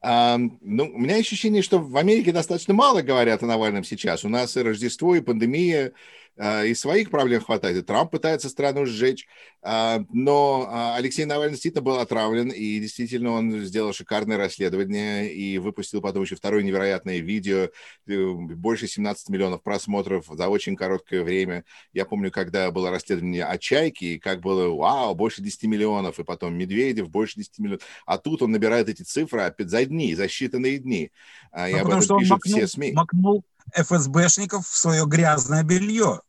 [0.01, 4.25] А, ну, у меня ощущение, что в Америке достаточно мало говорят о Навальном сейчас.
[4.25, 5.93] У нас и Рождество, и пандемия,
[6.41, 7.77] и своих проблем хватает.
[7.77, 9.27] И Трамп пытается страну сжечь.
[9.63, 15.59] А, но а, Алексей Навальный действительно был отравлен, и действительно он сделал шикарное расследование и
[15.59, 17.69] выпустил потом еще второе невероятное видео,
[18.07, 21.65] э, больше 17 миллионов просмотров за очень короткое время.
[21.93, 26.25] Я помню, когда было расследование о Чайке, и как было, вау, больше 10 миллионов, и
[26.25, 27.83] потом Медведев, больше 10 миллионов.
[28.07, 31.11] А тут он набирает эти цифры опять за дни, за считанные дни.
[31.55, 32.93] Ну, и об этом пишут макнул, все СМИ.
[32.93, 36.23] Макнул ФСБшников в свое грязное белье.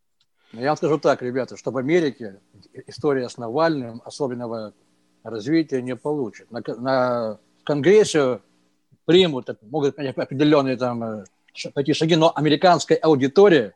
[0.54, 2.39] Я вам скажу так, ребята, что в Америке
[2.88, 4.74] история с Навальным особенного
[5.24, 6.52] развития не получит.
[6.52, 8.39] На, на Конгрессе
[9.06, 11.24] примут, могут определенные там э,
[11.74, 13.74] пойти шаги, но американская аудитория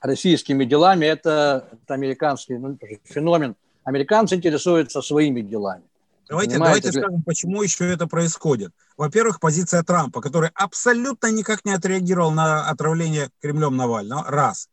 [0.00, 3.54] российскими делами это, это американский ну, феномен.
[3.84, 5.84] Американцы интересуются своими делами.
[6.28, 8.72] Давайте, давайте скажем, почему еще это происходит.
[8.96, 14.24] Во-первых, позиция Трампа, который абсолютно никак не отреагировал на отравление Кремлем Навального.
[14.24, 14.68] Раз.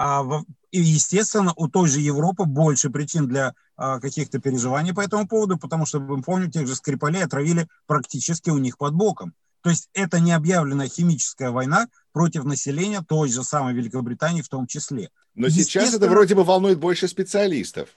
[0.00, 0.24] А,
[0.70, 5.58] и, естественно, у той же Европы больше причин для а, каких-то переживаний по этому поводу,
[5.58, 9.34] потому что, мы помним, тех же Скрипалей отравили практически у них под боком.
[9.60, 14.68] То есть это не объявленная химическая война против населения той же самой Великобритании в том
[14.68, 15.10] числе.
[15.34, 17.88] Но сейчас это вроде бы волнует больше специалистов.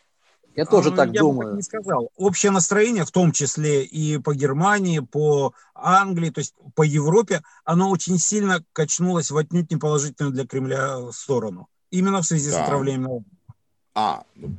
[0.55, 1.51] Я тоже а, так я думаю.
[1.51, 2.09] Бы не сказал.
[2.17, 7.91] Общее настроение, в том числе и по Германии, по Англии, то есть по Европе, оно
[7.91, 11.67] очень сильно качнулось в отнюдь неположительную для Кремля сторону.
[11.91, 12.57] Именно в связи да.
[12.57, 13.25] с отравлением
[13.93, 14.55] А, ну,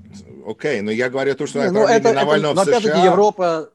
[0.46, 3.04] окей, но я говорю то, что не, ну, это, Навального это, в США...
[3.04, 3.70] Европа...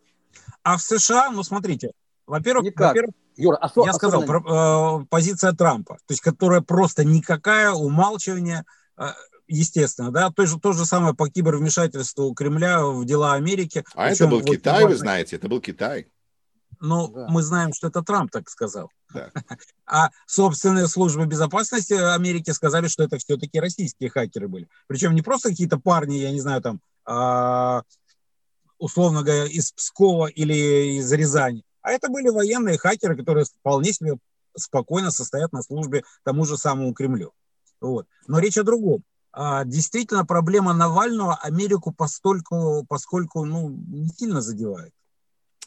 [0.63, 1.91] А в США, ну смотрите,
[2.25, 7.71] во-первых, во-первых Юра, осо- я сказал, про, э, позиция Трампа, то есть которая просто никакая,
[7.71, 8.65] умалчивание,
[8.97, 9.05] э,
[9.47, 13.85] естественно, да, то же, то же самое по кибервмешательству Кремля в дела Америки.
[13.95, 14.89] А это был вот Китай, важно...
[14.89, 16.07] вы знаете, это был Китай.
[16.79, 17.27] Ну, да.
[17.29, 18.89] мы знаем, что это Трамп так сказал.
[19.13, 19.31] Да.
[19.85, 24.67] А собственные службы безопасности Америки сказали, что это все-таки российские хакеры были.
[24.87, 27.83] Причем не просто какие-то парни, я не знаю, там, а,
[28.77, 34.17] условно говоря, из Пскова или из Рязани, а это были военные хакеры, которые вполне себе
[34.57, 37.31] спокойно состоят на службе тому же самому Кремлю.
[37.79, 38.07] Вот.
[38.27, 39.03] Но речь о другом.
[39.31, 44.91] А, действительно, проблема Навального Америку постольку, поскольку ну, не сильно задевает.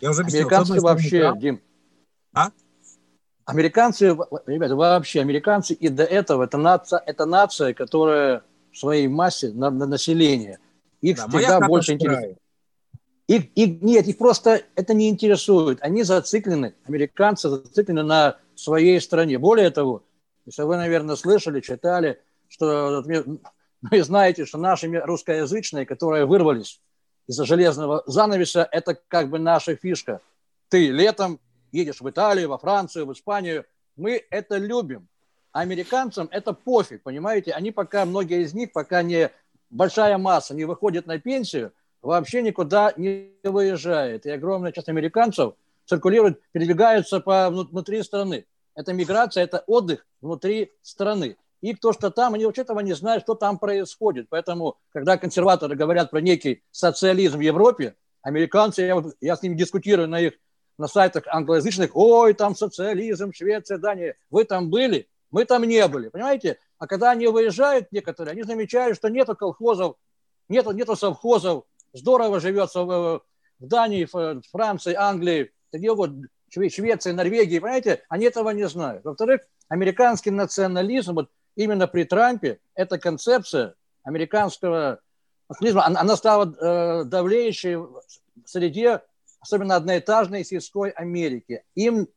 [0.00, 0.46] Я уже объяснил.
[0.46, 1.40] Американцы вообще, Трамп...
[1.40, 1.60] Дим.
[2.32, 2.50] А?
[3.44, 8.42] Американцы, ребята, вообще американцы и до этого это нация, это нация, которая
[8.72, 10.58] в своей массе на, на население.
[11.00, 12.38] Их да, всегда больше интересует.
[13.26, 15.78] Их, их, нет, их просто это не интересует.
[15.82, 19.38] Они зациклены, американцы зациклены на своей стране.
[19.38, 20.02] Более того,
[20.46, 23.04] если вы, наверное, слышали, читали, что
[23.82, 26.80] вы знаете, что наши русскоязычные, которые вырвались
[27.30, 30.20] из-за железного занавеса, это как бы наша фишка.
[30.68, 31.38] Ты летом
[31.70, 33.66] едешь в Италию, во Францию, в Испанию.
[33.94, 35.06] Мы это любим.
[35.52, 37.52] Американцам это пофиг, понимаете?
[37.52, 39.30] Они пока, многие из них, пока не
[39.70, 41.72] большая масса не выходит на пенсию,
[42.02, 44.26] вообще никуда не выезжает.
[44.26, 45.54] И огромная часть американцев
[45.86, 48.44] циркулирует, передвигаются по внутри страны.
[48.74, 51.36] Это миграция, это отдых внутри страны.
[51.60, 54.28] И то, что там, они вообще этого не знают, что там происходит.
[54.30, 60.08] Поэтому, когда консерваторы говорят про некий социализм в Европе, американцы, я, я с ними дискутирую
[60.08, 60.34] на их
[60.78, 64.16] на сайтах англоязычных, ой, там социализм, Швеция, Дания.
[64.30, 65.08] Вы там были?
[65.30, 66.58] Мы там не были, понимаете?
[66.78, 69.96] А когда они выезжают некоторые, они замечают, что нету колхозов,
[70.48, 73.22] нету, нету совхозов, здорово живется в,
[73.58, 76.12] в Дании, в Франции, Англии, где вот
[76.48, 79.04] Швеции, Норвегии, понимаете, они этого не знают.
[79.04, 85.00] Во-вторых, американский национализм, вот именно при Трампе, эта концепция американского
[85.48, 88.02] национализма, она стала э, давлеющей в
[88.44, 89.02] среде,
[89.40, 91.64] особенно одноэтажной сельской Америки.
[91.74, 92.08] Им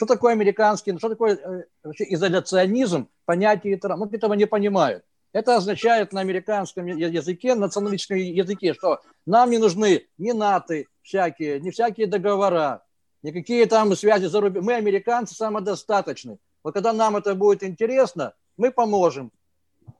[0.00, 5.04] что такое американский, что такое э, вообще изоляционизм, понятие Трампа, ну, этого не понимают.
[5.34, 11.68] Это означает на американском языке, националистском языке, что нам не нужны ни НАТО всякие, ни
[11.70, 12.82] всякие договора,
[13.22, 14.64] никакие там связи за рубежом.
[14.64, 16.38] Мы, американцы, самодостаточны.
[16.64, 19.32] Вот когда нам это будет интересно, мы поможем.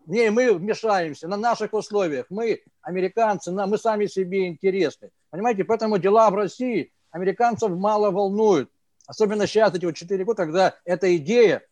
[0.06, 2.26] Не, мы вмешаемся на наших условиях.
[2.28, 5.10] Мы, американцы, мы сами себе интересны.
[5.30, 8.70] Понимаете, поэтому дела в России американцев мало волнуют.
[9.06, 11.62] Особенно сейчас, эти вот четыре года, когда эта идея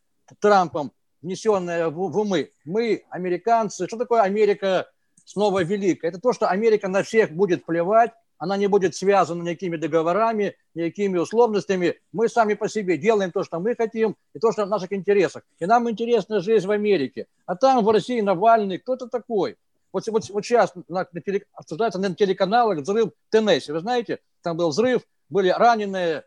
[0.40, 2.52] Трампом внесенная в, в умы.
[2.64, 4.90] Мы, американцы, что такое Америка
[5.24, 6.08] снова великая?
[6.08, 11.18] Это то, что Америка на всех будет плевать, она не будет связана никакими договорами, никакими
[11.18, 11.96] условностями.
[12.12, 15.42] Мы сами по себе делаем то, что мы хотим, и то, что в наших интересах.
[15.58, 17.26] И нам интересна жизнь в Америке.
[17.46, 19.56] А там в России Навальный, кто это такой?
[19.92, 23.72] Вот, вот, вот сейчас на, на теле, обсуждается на телеканалах взрыв в Теннессе.
[23.72, 26.24] Вы знаете, там был взрыв, были раненые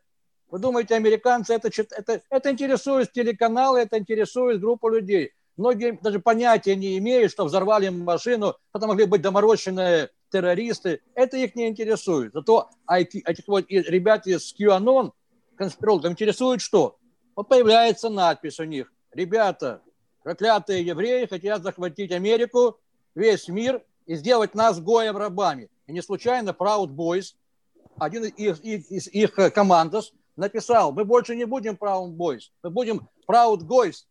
[0.52, 5.32] вы думаете, американцы это, это, это интересует телеканалы, это интересует группу людей.
[5.56, 11.02] Многие даже понятия не имеют, что взорвали машину, это могли быть доморощенные террористы.
[11.14, 12.34] Это их не интересует.
[12.34, 15.12] Зато этих вот ребят из QAnon,
[15.56, 16.98] конспирологов, интересует что?
[17.36, 18.92] Вот появляется надпись у них.
[19.12, 19.82] Ребята,
[20.24, 22.80] проклятые евреи хотят захватить Америку,
[23.16, 25.70] весь мир и сделать нас гоем рабами.
[25.88, 27.36] И не случайно Proud Boys,
[27.98, 33.10] один из их, из их командос, написал, мы больше не будем Proud Boys, мы будем
[33.28, 34.06] Proud Goys,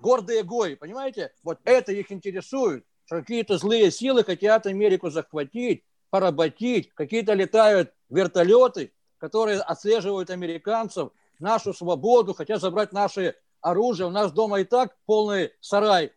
[0.00, 1.32] гордые гои, понимаете?
[1.42, 9.60] Вот это их интересует, какие-то злые силы хотят Америку захватить, поработить, какие-то летают вертолеты, которые
[9.60, 14.06] отслеживают американцев, нашу свободу, хотят забрать наше оружие.
[14.06, 16.12] У нас дома и так полный сарай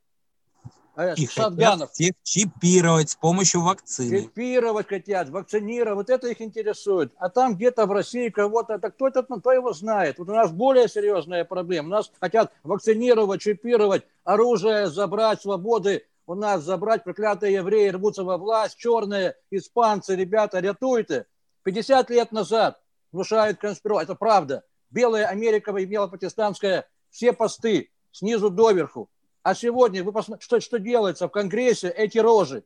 [0.95, 1.91] э, и шатганов.
[1.91, 4.23] всех чипировать с помощью вакцины.
[4.23, 7.13] Чипировать хотят, вакцинировать, вот это их интересует.
[7.17, 10.19] А там где-то в России кого-то, так кто это, кто его знает?
[10.19, 11.89] Вот у нас более серьезная проблема.
[11.89, 18.78] Нас хотят вакцинировать, чипировать, оружие забрать, свободы у нас забрать, проклятые евреи рвутся во власть,
[18.78, 21.25] черные, испанцы, ребята, рятуйте.
[21.63, 22.80] 50 лет назад
[23.11, 24.63] внушают конспирацию, это правда.
[24.89, 29.09] Белая Америка имела протестантская все посты, снизу доверху.
[29.41, 32.65] А сегодня вы посмотрите, что, что делается в Конгрессе, эти рожи,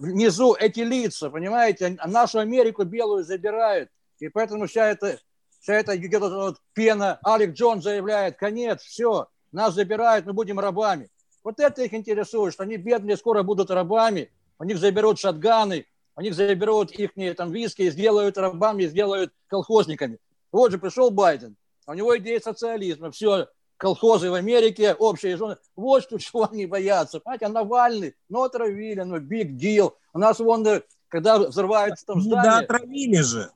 [0.00, 3.90] внизу эти лица, понимаете, а нашу Америку белую забирают.
[4.18, 5.20] И поэтому вся эта,
[5.60, 11.10] вся эта вот пена, Алек Джон заявляет, конец, все, нас забирают, мы будем рабами.
[11.46, 15.86] Вот это их интересует, что они бедные скоро будут рабами, у них заберут шатганы,
[16.16, 20.18] у них заберут их там виски, сделают рабами, сделают колхозниками.
[20.50, 21.54] Вот же пришел Байден,
[21.86, 25.56] у него идея социализма, все, колхозы в Америке, общие жены.
[25.76, 27.20] Вот что, чего они боятся.
[27.20, 29.92] Понимаете, а Навальный, ну, отравили, ну, big deal.
[30.14, 32.42] У нас вон, э, когда взрывается там здание...
[32.42, 33.52] Да, отравили же.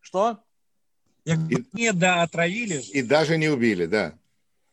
[0.00, 0.38] Что?
[1.24, 1.36] Я
[1.72, 2.90] не, да, отравили же.
[2.90, 4.18] И даже не убили, да.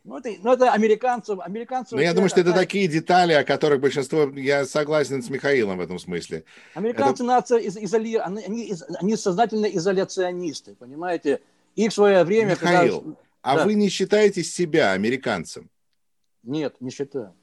[0.04, 1.40] Ну, это, ну, это американцев.
[1.40, 4.30] американцев Но я думаю, что это такие детали, о которых большинство...
[4.36, 6.44] Я согласен с Михаилом в этом смысле.
[6.74, 7.32] Американцы это...
[7.32, 8.18] нация из, изоли...
[8.18, 11.40] они, они, они сознательно изоляционисты, понимаете?
[11.76, 12.52] Их в свое время...
[12.52, 13.18] Михаил, когда...
[13.44, 13.66] а да.
[13.66, 15.70] вы не считаете себя американцем?
[16.44, 17.34] Нет, не считаю.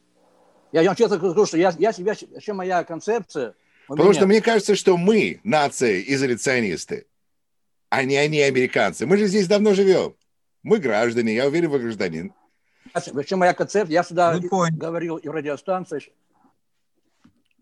[0.70, 2.14] Я, я честно скажу, что я, я себя...
[2.14, 3.54] Чем моя концепция...
[3.88, 4.18] Потому меня...
[4.20, 7.06] что мне кажется, что мы, нация изоляционисты,
[7.88, 9.06] а не они американцы.
[9.06, 10.14] Мы же здесь давно живем.
[10.62, 12.34] Мы граждане, я уверен, вы гражданин.
[12.94, 16.12] Вообще моя концепция, я всегда говорил и в радиостанции,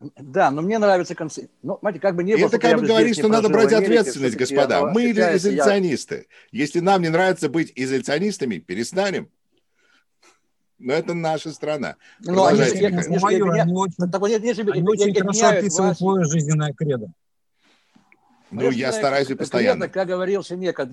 [0.01, 1.51] да, но мне нравится концепт.
[1.63, 2.47] Ну, знаете, как бы не было...
[2.47, 4.87] Это как бы говорит, что надо брать ответственность, господа.
[4.87, 6.27] Мы изоляционисты.
[6.53, 6.63] Я...
[6.63, 9.29] Если нам не нравится быть изоляционистами, перестанем.
[10.79, 11.97] Но это наша страна.
[12.21, 13.73] Ну, они, они, они, они,
[14.87, 17.09] очень хорошо описывают свое жизненное кредо.
[18.53, 19.89] Ну, я стараюсь постоянно.
[19.89, 20.89] Как говорил Синека,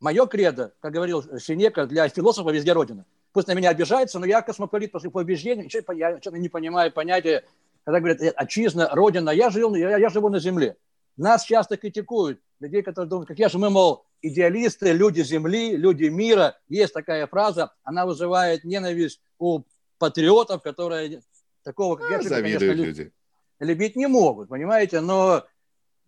[0.00, 4.42] мое кредо, как говорил Синека, для философа везде Родина– пусть на меня обижается, но я
[4.42, 7.44] космополит по убеждению, я не понимаю понятия,
[7.84, 10.76] когда говорят, «Э, отчизна, родина, я, жил, я, я живу на земле.
[11.16, 16.04] Нас часто критикуют, людей, которые думают, как я же, мы, мол, идеалисты, люди земли, люди
[16.04, 16.58] мира.
[16.68, 19.62] Есть такая фраза, она вызывает ненависть у
[19.98, 21.22] патриотов, которые
[21.62, 23.12] такого, как а, я, конечно, люди.
[23.58, 25.44] любить не могут, понимаете, но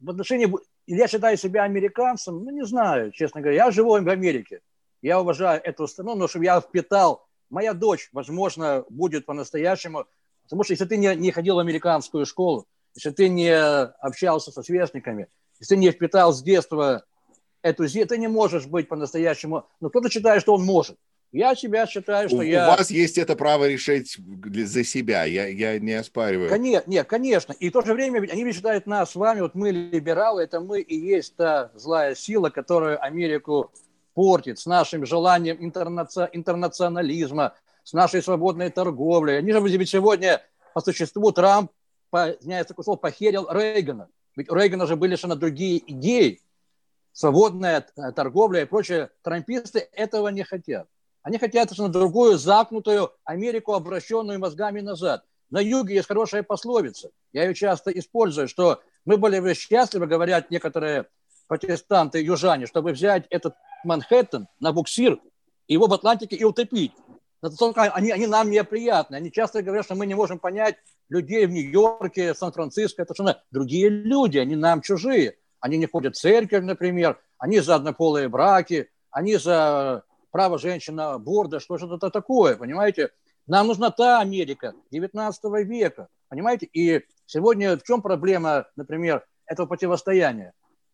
[0.00, 0.50] в отношении,
[0.86, 4.60] я считаю себя американцем, ну, не знаю, честно говоря, я живу в Америке,
[5.03, 10.07] я уважаю эту страну, но чтобы я впитал, моя дочь, возможно, будет по-настоящему,
[10.44, 14.62] потому что если ты не, не ходил в американскую школу, если ты не общался со
[14.62, 15.28] сверстниками,
[15.61, 17.05] если ты не впитал с детства
[17.62, 20.96] эту зи, ты не можешь быть по-настоящему, но кто-то считает, что он может.
[21.32, 22.68] Я себя считаю, что у, я...
[22.68, 26.50] У вас есть это право решить за себя, я, я не оспариваю.
[26.50, 27.55] Конечно, нет, конечно.
[27.55, 30.61] И в то же время они ведь считают нас с вами, вот мы либералы, это
[30.61, 33.72] мы и есть та злая сила, которая Америку
[34.14, 37.54] портит с нашим желанием интернационализма,
[37.84, 39.38] с нашей свободной торговлей.
[39.38, 40.42] Они же ведь сегодня
[40.74, 41.70] по существу Трамп,
[42.10, 44.08] по, извиняюсь, такое слово, похерил Рейгана.
[44.36, 46.40] Ведь у Рейгана же были совершенно другие идеи.
[47.12, 49.10] Свободная торговля и прочее.
[49.22, 50.88] Трамписты этого не хотят.
[51.22, 55.24] Они хотят совершенно другую, закнутую Америку, обращенную мозгами назад.
[55.50, 57.10] На юге есть хорошая пословица.
[57.32, 61.06] Я ее часто использую, что мы были бы счастливы, говорят некоторые
[61.46, 63.54] протестанты, южане, чтобы взять этот
[63.84, 65.20] Манхэттен на буксир,
[65.68, 66.92] его в Атлантике и утопить.
[67.76, 69.16] Они, они нам неприятны.
[69.16, 70.76] Они часто говорят, что мы не можем понять
[71.08, 73.02] людей в Нью-Йорке, Сан-Франциско.
[73.02, 75.36] Это что другие люди, они нам чужие.
[75.60, 80.02] Они не ходят в церковь, например, они за однополые браки, они за
[80.32, 83.10] право женщин на аборт, что что-то такое, понимаете?
[83.46, 86.66] Нам нужна та Америка 19 века, понимаете?
[86.72, 90.52] И сегодня в чем проблема, например, этого противостояния?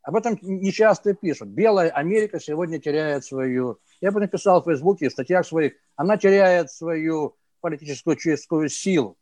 [0.09, 1.49] Об этом не часто пишут.
[1.49, 3.79] Белая Америка сегодня теряет свою...
[4.01, 9.19] Я бы написал в Фейсбуке, в статьях своих, она теряет свою политическую чистую силу.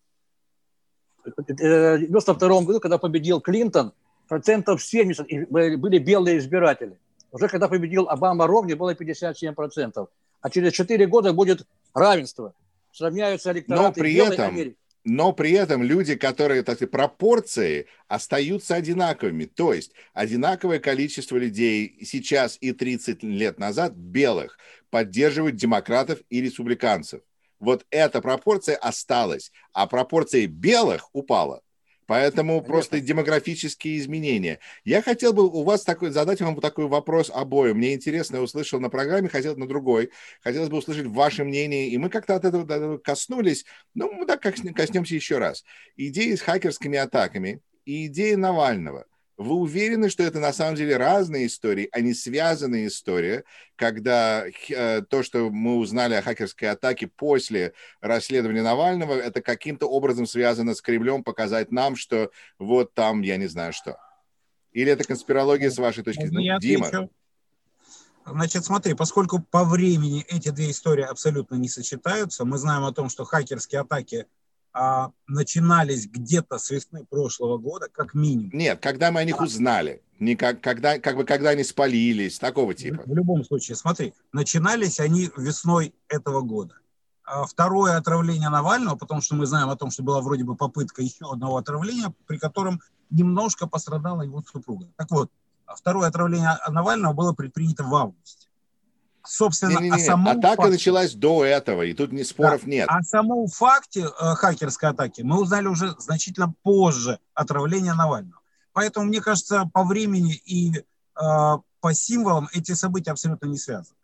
[1.24, 3.94] В 1992 году, когда победил Клинтон,
[4.28, 6.96] процентов 70 были белые избиратели.
[7.32, 10.08] Уже когда победил Обама Ромни, было 57%.
[10.40, 12.54] А через 4 года будет равенство.
[12.92, 14.46] Сравняются электораты Но при белой этом...
[14.46, 14.76] Америки
[15.06, 19.44] но при этом люди, которые, так сказать, пропорции остаются одинаковыми.
[19.44, 24.58] То есть одинаковое количество людей сейчас и 30 лет назад белых
[24.90, 27.20] поддерживают демократов и республиканцев.
[27.60, 31.62] Вот эта пропорция осталась, а пропорция белых упала.
[32.06, 32.72] Поэтому Конечно.
[32.72, 34.60] просто демографические изменения.
[34.84, 37.78] Я хотел бы у вас такой, задать вам такой вопрос обоим.
[37.78, 40.10] Мне интересно, я услышал на программе, хотел на другой.
[40.42, 41.88] Хотелось бы услышать ваше мнение.
[41.88, 43.64] И мы как-то от этого коснулись.
[43.94, 45.64] Ну, мы так коснемся еще раз.
[45.96, 49.06] Идеи с хакерскими атаками и идеи Навального–
[49.36, 53.44] вы уверены, что это на самом деле разные истории, а не связанные истории,
[53.76, 60.26] когда э, то, что мы узнали о хакерской атаке после расследования Навального, это каким-то образом
[60.26, 63.98] связано с Кремлем, показать нам, что вот там, я не знаю что.
[64.72, 66.58] Или это конспирология с вашей точки зрения?
[66.58, 67.08] Дима.
[68.26, 73.08] Значит, смотри, поскольку по времени эти две истории абсолютно не сочетаются, мы знаем о том,
[73.08, 74.26] что хакерские атаки
[74.78, 78.50] а, начинались где-то с весны прошлого года, как минимум.
[78.52, 82.74] Нет, когда мы о них узнали, не как, когда, как бы, когда они спалились, такого
[82.74, 83.02] типа.
[83.06, 86.74] В, в любом случае, смотри, начинались они весной этого года.
[87.24, 91.00] А второе отравление Навального, потому что мы знаем о том, что была вроде бы попытка
[91.00, 94.88] еще одного отравления, при котором немножко пострадала его супруга.
[94.96, 95.30] Так вот,
[95.74, 98.45] второе отравление Навального было предпринято в августе
[99.26, 99.96] собственно, не, не, не.
[99.96, 102.88] о самом Атака факте, началась до этого, и тут не споров да, нет.
[102.88, 108.40] О самом факте э, хакерской атаки мы узнали уже значительно позже отравления Навального.
[108.72, 110.82] Поэтому, мне кажется, по времени и э,
[111.80, 113.96] по символам эти события абсолютно не связаны.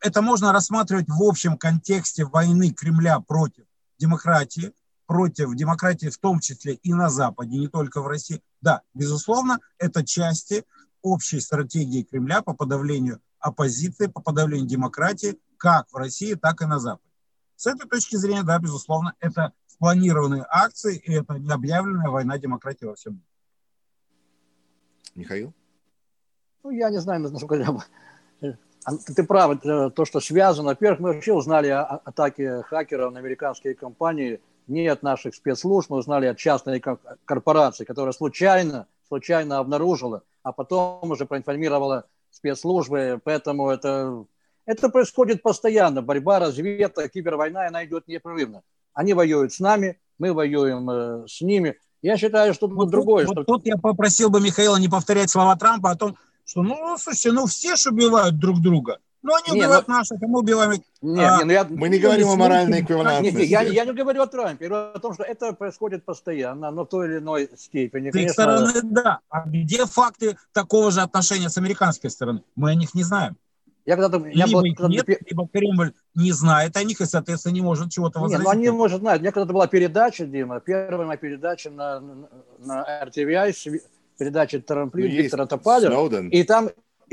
[0.00, 3.64] Это можно рассматривать в общем контексте войны Кремля против
[3.98, 4.72] демократии,
[5.06, 8.42] против демократии в том числе и на Западе, не только в России.
[8.60, 10.64] Да, безусловно, это части
[11.02, 16.78] общей стратегии Кремля по подавлению оппозиции, по подавлению демократии как в России, так и на
[16.78, 17.10] Западе.
[17.56, 22.94] С этой точки зрения, да, безусловно, это спланированные акции, и это необъявленная война демократии во
[22.94, 23.24] всем мире.
[25.14, 25.52] Михаил?
[26.62, 28.54] Ну, я не знаю, насколько я...
[29.14, 30.68] Ты прав, то, что связано.
[30.68, 35.96] Во-первых, мы вообще узнали о атаке хакеров на американские компании не от наших спецслужб, мы
[35.96, 36.82] узнали от частной
[37.24, 44.24] корпорации, которая случайно, случайно обнаружила, а потом уже проинформировала спецслужбы, поэтому это,
[44.64, 46.00] это происходит постоянно.
[46.00, 48.62] Борьба, разведка, кибервойна, она идет непрерывно.
[48.94, 51.76] Они воюют с нами, мы воюем э, с ними.
[52.00, 53.26] Я считаю, что вот другое.
[53.26, 53.44] Вот что...
[53.44, 57.44] тут я попросил бы Михаила не повторять слова Трампа о том, что, ну, слушайте, ну
[57.46, 59.00] все же убивают друг друга.
[59.22, 61.88] Ну, они убивают не, ну, наших, а мы убиваем Не, а, не, ну я, мы
[61.88, 63.36] не говорим о моральной эквивалентности.
[63.36, 66.04] Не, не, я, я не говорю о Трампе, я говорю о том, что это происходит
[66.04, 68.10] постоянно, но в той или иной степени.
[68.10, 69.18] С их стороны, да.
[69.28, 72.42] А где факты такого же отношения с американской стороны?
[72.54, 73.36] Мы о них не знаем.
[73.88, 77.54] Я когда-то, либо был, их когда нет, либо Кремль не знает о них и, соответственно,
[77.54, 78.44] не может чего-то возразить.
[78.46, 79.20] Нет, ну они, может, знают.
[79.20, 83.80] У меня когда-то была передача, Дима, первая моя передача на, на, на RTVI,
[84.18, 86.28] передача Трамплин, ну, Виктора Топалера.
[86.28, 86.68] И там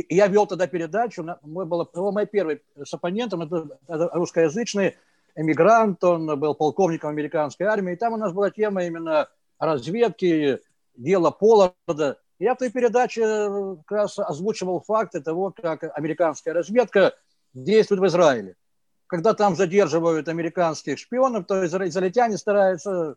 [0.10, 4.96] я вел тогда передачу, мой был, был мой первый с оппонентом, это, это русскоязычный
[5.36, 9.30] эмигрант, он был полковником американской армии, и там у нас была тема именно
[9.60, 10.60] разведки,
[10.96, 12.20] дела Полларда.
[12.40, 17.14] Я в той передаче э, как раз озвучивал факты того, как американская разведка
[17.54, 18.56] действует в Израиле.
[19.08, 23.16] Когда там задерживают американских шпионов, то израильтяне стараются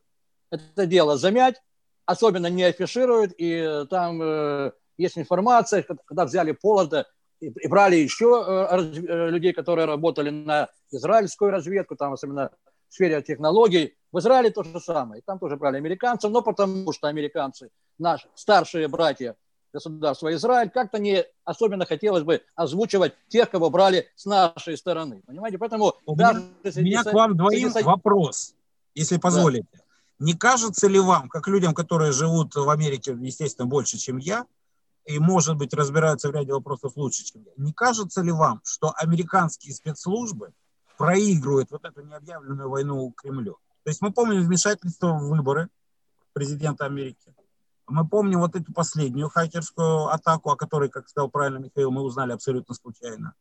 [0.51, 1.61] это дело замять,
[2.07, 7.07] особенно не афишируют, и там э, есть информация, когда взяли Полода
[7.40, 12.51] и брали еще э, э, людей, которые работали на израильскую разведку, там особенно
[12.88, 13.94] в сфере технологий.
[14.11, 15.22] В Израиле то же самое.
[15.24, 19.36] Там тоже брали американцев, но потому что американцы, наши старшие братья
[19.72, 25.22] государства Израиль, как-то не особенно хотелось бы озвучивать тех, кого брали с нашей стороны.
[25.26, 25.59] Понимаете?
[25.59, 27.84] Поэтому у даже меня, у меня к вам двоим среди...
[27.84, 28.55] вопрос,
[28.94, 29.68] если позволите.
[29.72, 29.80] Да.
[30.20, 34.46] Не кажется ли вам, как людям, которые живут в Америке, естественно, больше, чем я,
[35.09, 37.52] и, может быть, разбираются в ряде вопросов лучше, чем я.
[37.56, 40.52] Не кажется ли вам, что американские спецслужбы
[40.98, 43.56] проигрывают вот эту необъявленную войну Кремлю?
[43.84, 45.70] То есть мы помним вмешательство в выборы
[46.34, 47.34] президента Америки.
[47.86, 52.32] Мы помним вот эту последнюю хакерскую атаку, о которой, как сказал правильно Михаил, мы узнали
[52.32, 53.32] абсолютно случайно.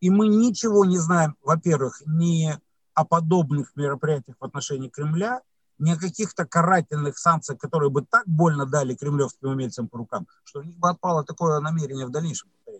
[0.00, 2.52] И мы ничего не знаем, во-первых, ни
[2.94, 5.40] о подобных мероприятиях в отношении Кремля,
[5.78, 10.60] ни о каких-то карательных санкциях, которые бы так больно дали кремлевским умельцам по рукам, что
[10.60, 12.48] у них бы отпало такое намерение в дальнейшем.
[12.64, 12.74] Так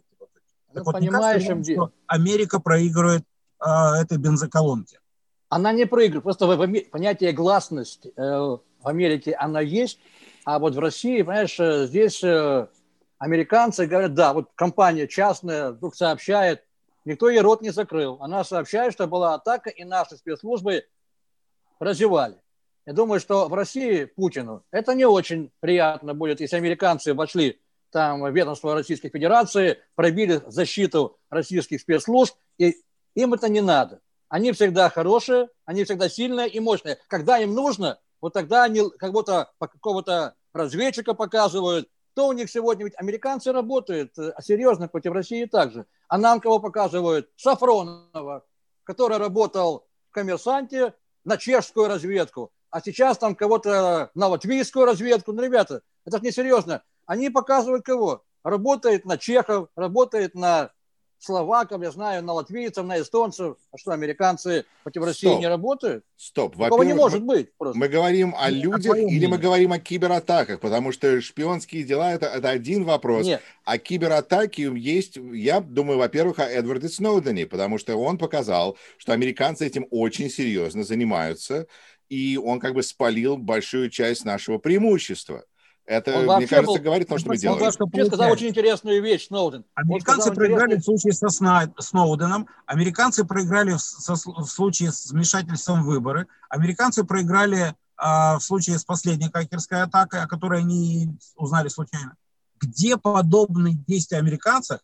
[0.74, 3.24] ну, вот, понимаешь, кажется, что Америка проигрывает
[3.64, 3.70] э,
[4.00, 5.00] этой бензоколонке?
[5.48, 9.98] Она не проигрывает, просто в, в, понятие гласности э, в Америке она есть,
[10.44, 12.68] а вот в России, понимаешь, э, здесь э,
[13.18, 16.64] американцы говорят, да, вот компания частная вдруг сообщает,
[17.04, 18.18] никто ей рот не закрыл.
[18.20, 20.84] Она сообщает, что была атака, и наши спецслужбы
[21.78, 22.36] развивали.
[22.86, 27.60] Я думаю, что в России Путину это не очень приятно будет, если американцы вошли
[27.90, 32.76] там в ведомство Российской Федерации, пробили защиту российских спецслужб, и
[33.16, 34.00] им это не надо.
[34.28, 36.98] Они всегда хорошие, они всегда сильные и мощные.
[37.08, 42.84] Когда им нужно, вот тогда они как будто какого-то разведчика показывают, кто у них сегодня,
[42.84, 45.86] ведь американцы работают э, серьезно против России также.
[46.08, 47.30] А нам кого показывают?
[47.36, 48.44] Сафронова,
[48.84, 55.32] который работал в «Коммерсанте» на чешскую разведку, а сейчас там кого-то на латвийскую разведку.
[55.32, 56.82] Ну, ребята, это же несерьезно.
[57.06, 58.22] Они показывают кого?
[58.44, 60.72] Работает на чехов, работает на
[61.18, 63.56] словаков, я знаю, на латвийцев, на эстонцев.
[63.72, 65.40] А что, американцы против России Стоп.
[65.40, 66.04] не работают?
[66.16, 66.54] Стоп.
[66.58, 67.56] Такого не может мы, быть.
[67.56, 67.78] Просто.
[67.78, 70.60] Мы говорим о Нет, людях или мы говорим о кибератаках?
[70.60, 73.24] Потому что шпионские дела это, это один вопрос.
[73.24, 73.40] Нет.
[73.64, 79.66] А кибератаки есть, я думаю, во-первых, о Эдварде Сноудене, потому что он показал, что американцы
[79.66, 81.66] этим очень серьезно занимаются,
[82.08, 85.44] и он как бы спалил большую часть нашего преимущества.
[85.86, 87.62] Это, он мне кажется, был, говорит то, что мы делаем.
[87.62, 89.64] Он сказал очень интересную вещь, Сноуден.
[89.74, 90.98] Американцы проиграли интересную...
[90.98, 97.04] в случае со Сноуденом, американцы проиграли в, со, в случае с вмешательством в выборы, американцы
[97.04, 102.16] проиграли а, в случае с последней хакерской атакой, о которой они узнали случайно.
[102.60, 104.80] Где подобные действия американцев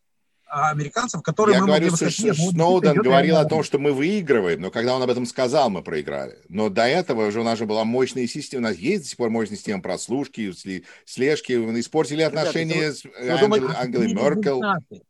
[0.52, 3.92] американцев, которые Я мы говорю, могли бы сказать, нет, Сноуден говорил о том, что мы
[3.92, 6.38] выигрываем, но когда он об этом сказал, мы проиграли.
[6.48, 9.16] Но до этого уже у нас же была мощная система, у нас есть до сих
[9.16, 10.52] пор мощная система прослушки,
[11.06, 15.02] слежки, мы испортили отношения Ребята, с Ангел, Ангелой Меркель.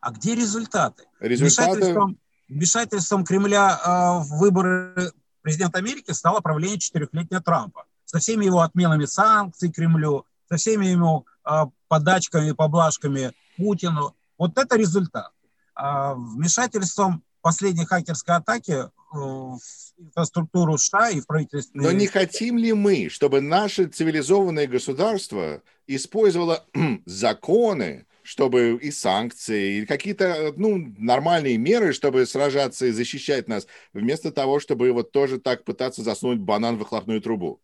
[0.00, 1.04] А где результаты?
[1.18, 1.70] Результаты...
[1.70, 3.88] Вмешательством, вмешательством Кремля э,
[4.24, 7.84] в выборы президента Америки стало правление четырехлетнего Трампа.
[8.04, 14.14] Со всеми его отменами санкций Кремлю, со всеми его э, подачками, поблажками Путину.
[14.40, 15.32] Вот это результат.
[15.74, 19.60] А вмешательством последней хакерской атаки э, в
[19.98, 21.86] инфраструктуру США и в правительственные...
[21.86, 26.64] Но не хотим ли мы, чтобы наше цивилизованное государство использовало
[27.04, 34.32] законы, чтобы и санкции, и какие-то ну, нормальные меры, чтобы сражаться и защищать нас, вместо
[34.32, 37.60] того, чтобы вот тоже так пытаться засунуть банан в выхлопную трубу?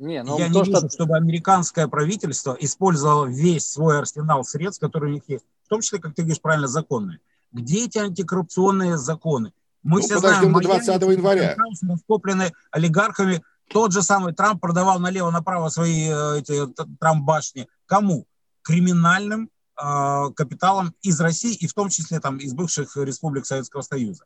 [0.00, 5.12] Не, ну Я то, не вижу, чтобы американское правительство использовало весь свой арсенал средств, которые
[5.12, 7.18] у них есть в том числе, как ты говоришь правильно, законные.
[7.52, 9.52] Где эти антикоррупционные законы?
[9.82, 11.56] Мы ну, все знаем, до 20 января.
[11.88, 13.42] Раскоплены олигархами.
[13.68, 16.66] Тот же самый Трамп продавал налево-направо свои э, эти
[17.00, 17.66] Трамп-башни.
[17.86, 18.26] Кому?
[18.62, 19.50] Криминальным
[19.80, 24.24] э, капиталом из России и в том числе там, из бывших республик Советского Союза.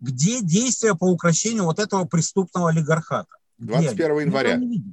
[0.00, 3.36] Где действия по укрощению вот этого преступного олигархата?
[3.58, 4.24] 21 Где?
[4.24, 4.56] января.
[4.56, 4.84] Не,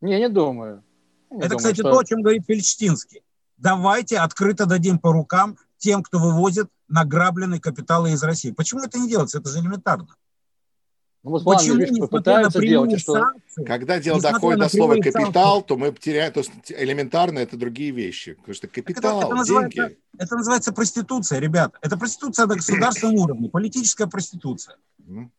[0.00, 0.82] не, не думаю.
[1.30, 1.92] Не Это, думаю, кстати, что...
[1.92, 3.22] то, о чем говорит Фельдштинский.
[3.56, 8.50] Давайте открыто дадим по рукам тем, кто вывозит награбленные капиталы из России.
[8.50, 9.38] Почему это не делается?
[9.38, 10.08] Это же элементарно.
[11.26, 13.14] Ну, вот Почему видишь, попытаются делать, что...
[13.14, 17.90] Санкции, Когда дело доходит до слова «капитал», санкции, то мы теряем, то элементарно это другие
[17.90, 18.34] вещи.
[18.34, 19.98] Потому что капитал, это, это называется, деньги...
[20.18, 21.74] Это называется проституция, ребят.
[21.80, 24.76] Это проституция на государственном уровне, политическая проституция.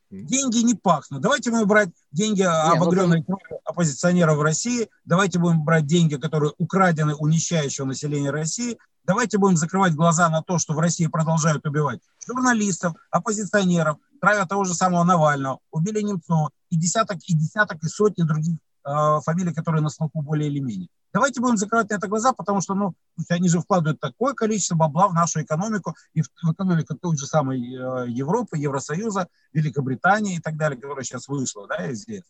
[0.09, 1.21] Деньги не пахнут.
[1.21, 6.53] Давайте будем брать деньги ну обогренной ну, оппозиционеров в России, давайте будем брать деньги, которые
[6.57, 11.65] украдены у нищающего населения России, давайте будем закрывать глаза на то, что в России продолжают
[11.65, 17.87] убивать журналистов, оппозиционеров, травят того же самого Навального, убили Немцова и десяток, и десяток, и
[17.87, 18.57] сотни других
[18.87, 20.87] э, фамилий, которые на слуху более или менее.
[21.13, 22.93] Давайте будем закрывать на это глаза, потому что ну,
[23.29, 27.25] они же вкладывают такое количество бабла в нашу экономику и в, в экономику той же
[27.25, 32.23] самой э, Европы, Евросоюза, Великобритании и так далее, которая сейчас вышла да, здесь.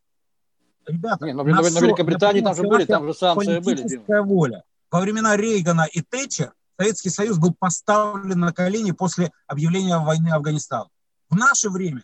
[0.88, 4.22] Ребята, Не, но, на, на Великобритании там же были, там же санкции были.
[4.24, 4.64] Воля.
[4.90, 10.90] Во времена Рейгана и Тэтчер Советский Союз был поставлен на колени после объявления войны Афганистана.
[11.30, 12.04] В наше время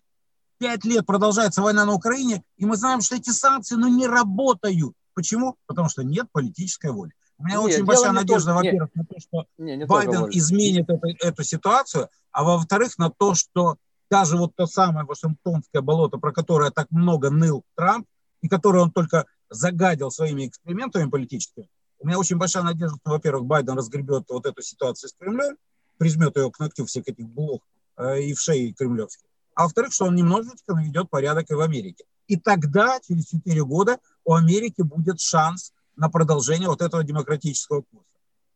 [0.58, 4.94] пять лет продолжается война на Украине, и мы знаем, что эти санкции ну, не работают.
[5.14, 5.56] Почему?
[5.68, 7.12] Потому что нет политической воли.
[7.38, 11.08] У меня нет, очень большая надежда, во-первых, на то, что не, не Байден изменит эту,
[11.20, 13.78] эту ситуацию, а во-вторых, на то, что
[14.10, 18.08] даже вот то самое Вашингтонское болото, про которое так много ныл Трамп,
[18.42, 21.68] и которое он только загадил своими экспериментами политическими,
[22.00, 25.58] у меня очень большая надежда, что, во-первых, Байден разгребет вот эту ситуацию с Кремлем,
[25.98, 27.62] прижмет ее к ногтю всех этих блох
[27.98, 29.26] э, и в шеи кремлевских.
[29.56, 32.06] А во-вторых, что он немножечко наведет порядок и в Америке.
[32.28, 38.08] И тогда, через 4 года, у Америки будет шанс на продолжение вот этого демократического курса.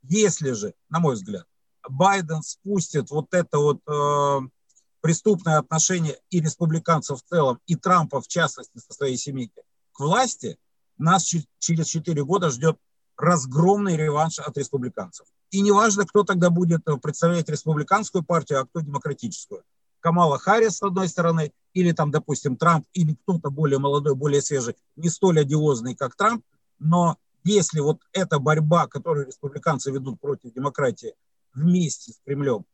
[0.04, 1.46] Если же, на мой взгляд,
[1.88, 4.40] Байден спустит вот это вот э,
[5.02, 10.58] преступное отношение и республиканцев в целом, и Трампа в частности со своей семейкой к власти,
[10.98, 11.24] нас
[11.60, 12.78] через 4 года ждет
[13.18, 15.28] разгромный реванш от республиканцев.
[15.50, 19.64] И неважно, кто тогда будет представлять республиканскую партию, а кто демократическую.
[20.00, 24.76] Камала Харрис с одной стороны, или там, допустим, Трамп, или кто-то более молодой, более свежий,
[24.96, 26.44] не столь одиозный, как Трамп,
[26.80, 31.14] но если вот эта борьба, которую республиканцы ведут против демократии
[31.54, 32.66] вместе с Кремлем,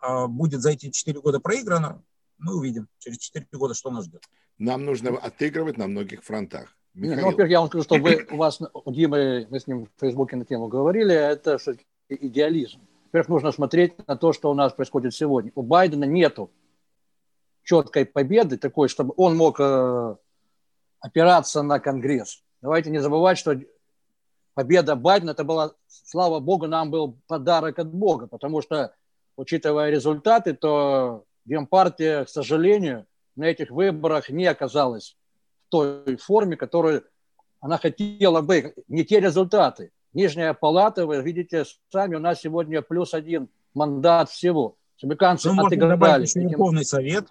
[0.00, 2.02] а, будет за эти 4 года проиграна,
[2.38, 4.22] мы увидим через 4 года, что нас ждет.
[4.58, 6.76] Нам нужно отыгрывать на многих фронтах.
[6.94, 7.20] Михаил.
[7.20, 10.00] Ну, во-первых, я вам скажу, что вы, у вас, у Димы, мы с ним в
[10.00, 12.80] Фейсбуке на тему говорили, это все-таки идеализм.
[13.06, 15.52] Во-первых, нужно смотреть на то, что у нас происходит сегодня.
[15.54, 16.50] У Байдена нету
[17.62, 20.16] четкой победы такой, чтобы он мог э,
[21.00, 22.42] опираться на Конгресс.
[22.60, 23.58] Давайте не забывать, что
[24.54, 28.94] победа Байдена, это была, слава богу, нам был подарок от Бога, потому что,
[29.36, 33.06] учитывая результаты, то Демпартия, к сожалению,
[33.36, 35.16] на этих выборах не оказалась
[35.66, 37.04] в той форме, которую
[37.60, 38.74] она хотела бы.
[38.88, 39.90] Не те результаты.
[40.12, 44.76] Нижняя палата, вы видите сами, у нас сегодня плюс один мандат всего.
[45.02, 46.26] Американцы ну, отыграли.
[46.34, 47.26] Верховный Совет.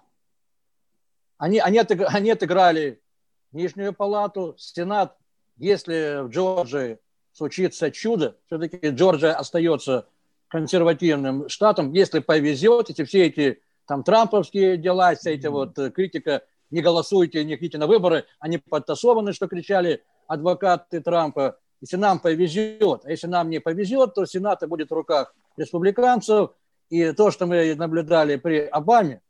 [1.42, 3.02] Они, они, они отыграли
[3.50, 5.16] Нижнюю палату, Сенат.
[5.56, 7.00] Если в Джорджии
[7.32, 10.06] случится чудо, все-таки Джорджия остается
[10.46, 11.92] консервативным штатом.
[11.94, 17.42] Если повезет, эти все эти там трамповские дела, вся эта вот э, критика, не голосуйте,
[17.42, 21.58] не идите на выборы, они подтасованы, что кричали адвокаты Трампа.
[21.80, 26.52] Если нам повезет, а если нам не повезет, то Сенат будет в руках республиканцев.
[26.88, 29.22] И то, что мы наблюдали при Обаме,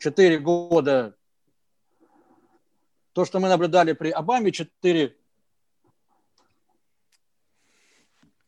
[0.00, 1.14] 4 года,
[3.18, 5.12] то, что мы наблюдали при Обаме, 4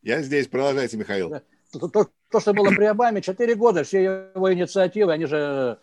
[0.01, 1.41] Я здесь, продолжайте, Михаил.
[1.73, 4.01] То, то, то, что было при Обаме, 4 года, все
[4.33, 5.77] его инициативы, они же,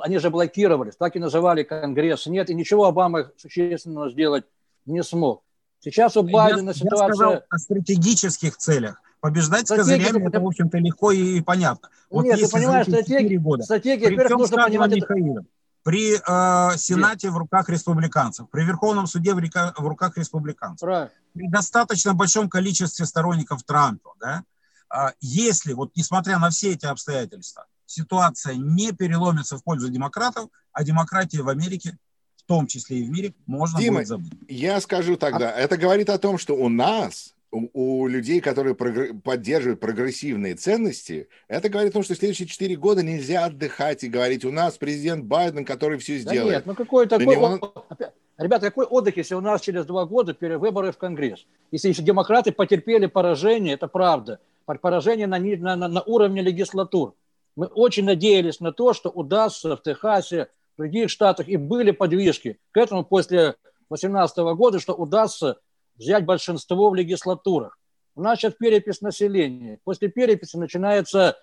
[0.00, 2.26] они же блокировались, так и называли Конгресс.
[2.26, 4.46] Нет, и ничего Обама существенного сделать
[4.84, 5.44] не смог.
[5.78, 7.06] Сейчас у Байдена я, ситуация...
[7.06, 9.00] Я сказал о стратегических целях.
[9.20, 11.88] Побеждать с козырями, это, в общем-то, легко и понятно.
[12.10, 14.92] Вот Нет, ты понимаешь, стратегия, года, стратегия, при всем нужно понимать...
[14.92, 15.46] Михаилом,
[15.82, 17.34] при э, Сенате Нет.
[17.34, 21.10] в руках республиканцев, при Верховном суде в, река, в руках республиканцев, Правильно.
[21.34, 24.44] при достаточно большом количестве сторонников Трампа, да,
[24.94, 30.84] э, если, вот несмотря на все эти обстоятельства, ситуация не переломится в пользу демократов, а
[30.84, 31.98] демократия в Америке
[32.48, 34.32] том числе и в мире, можно Дима, будет забыть.
[34.48, 35.52] Я скажу тогда, а...
[35.52, 39.14] это говорит о том, что у нас, у, у людей, которые прогр...
[39.22, 44.44] поддерживают прогрессивные ценности, это говорит о том, что следующие четыре года нельзя отдыхать и говорить,
[44.44, 46.48] у нас президент Байден, который все сделает.
[46.48, 47.26] Да нет, ну какой такой...
[47.26, 47.86] Него...
[48.36, 51.44] Ребята, какой отдых, если у нас через два года перевыборы в Конгресс?
[51.72, 57.14] Если, если демократы потерпели поражение, это правда, поражение на, на, на уровне легислатур.
[57.56, 62.60] Мы очень надеялись на то, что удастся в Техасе, в других штатах, и были подвижки
[62.70, 63.56] к этому после
[63.88, 65.58] 2018 года, что удастся
[65.98, 67.78] взять большинство в легислатурах.
[68.14, 69.78] У нас сейчас перепись населения.
[69.84, 71.36] После переписи начинается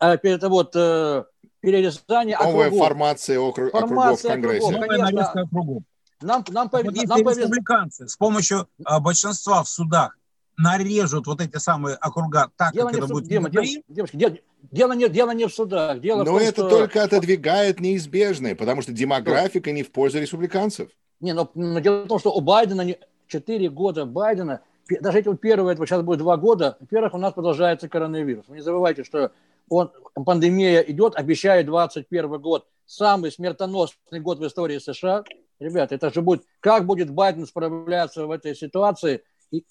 [0.00, 1.24] э, это вот, э,
[1.60, 2.88] перерезание Новая округов.
[2.88, 4.70] формация, округ, формация округов в Конгрессе.
[4.70, 5.82] Новая конечно, округов.
[6.20, 10.16] Нам, нам, вот нам, нам республиканцы с помощью а, большинства в судах
[10.56, 13.82] нарежут вот эти самые округа так, дело как это в, будет Дима, внутри.
[13.88, 14.36] Девушки, дело,
[14.70, 16.00] дело, не, дело не в судах.
[16.00, 16.68] Дело но в том, это что...
[16.68, 20.90] только отодвигает неизбежное, потому что демографика не в пользу республиканцев.
[21.20, 22.84] Не, но, но дело в том, что у Байдена
[23.32, 24.60] 4 года Байдена,
[25.00, 28.46] даже эти первые, это сейчас будет 2 года, во-первых, у нас продолжается коронавирус.
[28.48, 29.32] Вы не забывайте, что
[29.68, 35.24] он, пандемия идет, обещает 21 год, самый смертоносный год в истории США.
[35.58, 39.64] Ребята, это же будет, как будет Байден справляться в этой ситуации, и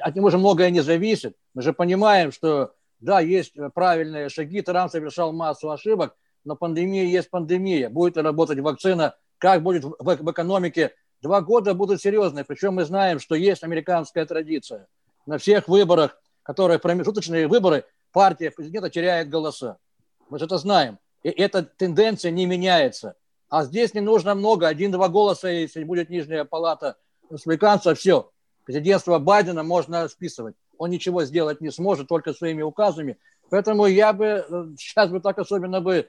[0.00, 1.36] от него же многое не зависит.
[1.54, 7.28] Мы же понимаем, что да, есть правильные шаги, Трамп совершал массу ошибок, но пандемия есть
[7.30, 7.90] пандемия.
[7.90, 10.94] Будет работать вакцина, как будет в, в экономике.
[11.22, 12.44] Два года будут серьезные.
[12.44, 14.86] Причем мы знаем, что есть американская традиция.
[15.24, 19.78] На всех выборах, которые промежуточные выборы, партия президента теряет голоса.
[20.28, 20.98] Мы же это знаем.
[21.22, 23.16] И эта тенденция не меняется.
[23.48, 24.68] А здесь не нужно много.
[24.68, 26.96] Один-два голоса, если будет нижняя палата
[27.30, 28.30] республиканцев, все
[28.64, 30.54] президентство Байдена можно списывать.
[30.78, 33.18] Он ничего сделать не сможет, только своими указами.
[33.48, 36.08] Поэтому я бы э, сейчас бы так особенно бы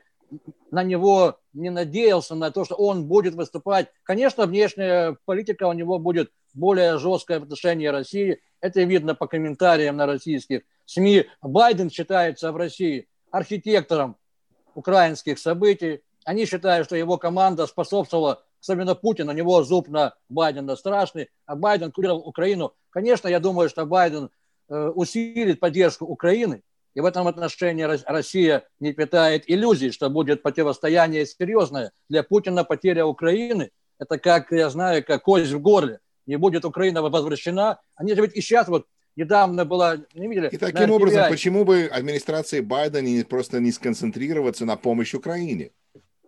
[0.72, 3.88] на него не надеялся, на то, что он будет выступать.
[4.04, 8.42] Конечно, внешняя политика у него будет более жесткая в отношении России.
[8.62, 11.26] Это видно по комментариям на российских СМИ.
[11.42, 14.18] Байден считается в России архитектором
[14.74, 16.02] украинских событий.
[16.26, 21.56] Они считают, что его команда способствовала особенно Путин, у него зуб на Байдена страшный, а
[21.56, 22.74] Байден курировал Украину.
[22.90, 24.30] Конечно, я думаю, что Байден
[24.70, 26.64] э, усилит поддержку Украины,
[26.98, 31.92] и в этом отношении Россия не питает иллюзий, что будет противостояние серьезное.
[32.10, 33.70] Для Путина потеря Украины–
[34.00, 36.00] это, как я знаю, как кость в горле.
[36.26, 37.80] Не будет Украина возвращена.
[37.96, 40.50] Они же ведь и сейчас вот недавно была, не видели?
[40.52, 45.70] И таким образом, почему бы администрации Байдена не просто не сконцентрироваться на помощи Украине?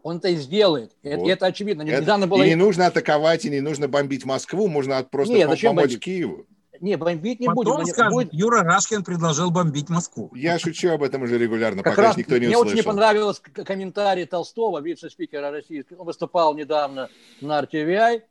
[0.04, 0.92] он это и сделает.
[1.02, 1.12] Вот.
[1.12, 1.82] Это, это очевидно.
[1.82, 2.44] Это, Недавно было...
[2.44, 6.00] И не нужно атаковать, и не нужно бомбить Москву, можно просто Нет, помочь бомбить?
[6.00, 6.46] Киеву.
[6.82, 7.86] Не, бомбить не Потом будем.
[7.86, 8.34] Скажут, будет...
[8.34, 10.32] Юра Рашкин предложил бомбить Москву.
[10.34, 12.64] Я шучу об этом уже регулярно, как пока раз никто не мне услышал.
[12.64, 15.86] Мне очень не понравился комментарий Толстого, вице-спикера России.
[15.98, 17.10] Он выступал недавно
[17.42, 18.22] на RTVI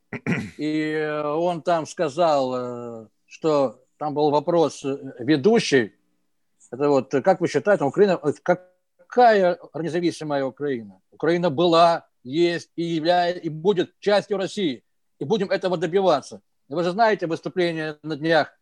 [0.57, 4.83] и он там сказал, что там был вопрос
[5.19, 5.93] ведущий,
[6.71, 11.01] это вот, как вы считаете, Украина, какая независимая Украина?
[11.11, 14.83] Украина была, есть и является, и будет частью России.
[15.19, 16.41] И будем этого добиваться.
[16.69, 18.53] Вы же знаете выступление на днях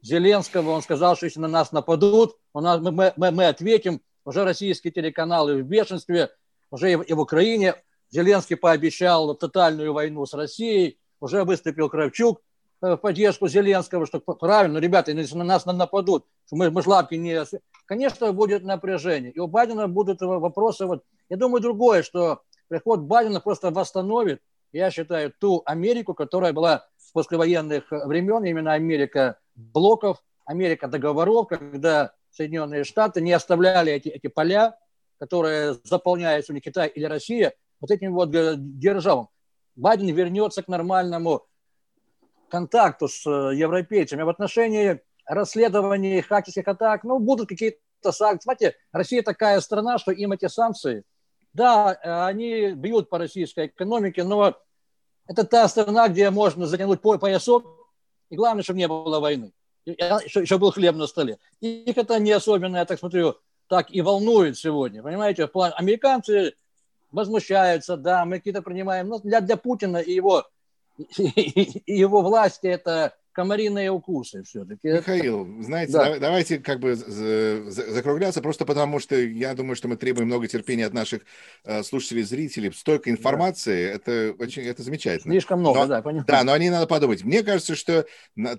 [0.00, 0.70] Зеленского.
[0.70, 4.00] Он сказал, что если на нас нападут, нас, мы, мы, мы ответим.
[4.24, 6.30] Уже российские телеканалы в бешенстве,
[6.70, 7.74] уже и в, и в Украине.
[8.10, 10.98] Зеленский пообещал тотальную войну с Россией.
[11.20, 12.40] Уже выступил Кравчук
[12.80, 17.14] э, в поддержку Зеленского, что правильно, ребята, если на нас нападут, мы, мы ж лапки
[17.14, 17.44] не...
[17.84, 19.32] Конечно, будет напряжение.
[19.32, 20.86] И у Байдена будут вопросы.
[20.86, 24.40] Вот, я думаю, другое, что приход Байдена просто восстановит
[24.72, 32.84] я считаю, ту Америку, которая была послевоенных времен, именно Америка блоков, Америка договоров, когда Соединенные
[32.84, 34.78] Штаты не оставляли эти, эти поля,
[35.18, 39.28] которые заполняются не Китай или Россия, вот этим вот державам.
[39.76, 41.46] Байден вернется к нормальному
[42.48, 44.22] контакту с э, европейцами.
[44.22, 48.44] В отношении расследования хакерских атак, ну, будут какие-то санкции.
[48.44, 51.04] Смотрите, Россия такая страна, что им эти санкции–
[51.52, 54.56] да, э, они бьют по российской экономике, но
[55.30, 57.64] это та страна, где можно затянуть поясок,
[58.30, 59.52] и главное, чтобы не было войны,
[60.26, 61.38] чтобы еще был хлеб на столе.
[61.60, 63.36] И их это не особенно, я так смотрю,
[63.68, 65.04] так и волнует сегодня.
[65.04, 66.54] Понимаете, в плане, американцы
[67.12, 70.48] возмущаются, да, мы какие-то принимаем, но для, для Путина и его,
[71.16, 74.88] и его власти это комариные укусы все-таки.
[74.88, 76.18] Михаил, знаете, да.
[76.18, 80.92] давайте как бы закругляться, просто потому что я думаю, что мы требуем много терпения от
[80.92, 81.22] наших
[81.64, 82.70] э, слушателей, зрителей.
[82.72, 83.94] Столько информации, да.
[83.94, 85.32] это очень, это замечательно.
[85.32, 86.26] Слишком много, но, да, понимаю.
[86.26, 87.24] Да, но они надо подумать.
[87.24, 88.04] Мне кажется, что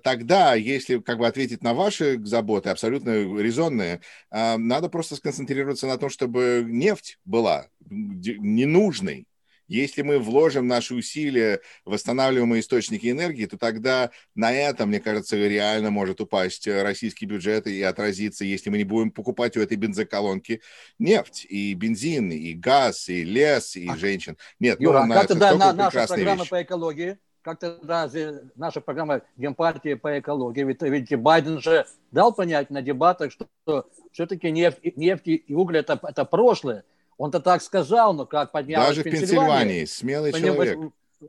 [0.02, 4.00] тогда, если как бы ответить на ваши заботы, абсолютно резонные,
[4.32, 9.26] э, надо просто сконцентрироваться на том, чтобы нефть была ненужной,
[9.68, 15.36] если мы вложим наши усилия в восстанавливаемые источники энергии, то тогда на этом, мне кажется,
[15.36, 20.60] реально может упасть российский бюджет и отразиться, если мы не будем покупать у этой бензоколонки
[20.98, 24.36] нефть, и бензин, и газ, и лес, и а, женщин.
[24.60, 26.50] Нет, Юра, ну, а как тогда на, наша программа вещи.
[26.50, 27.18] по экологии?
[27.42, 28.08] Как тогда
[28.54, 30.62] наша программа Гемпартии по экологии?
[30.62, 35.98] Ведь, ведь Байден же дал понять на дебатах, что все-таки нефть, нефть и уголь это,
[36.02, 36.84] это прошлое.
[37.22, 40.76] Он-то так сказал, но как поднялось Даже в Пенсильвании, смелый человек.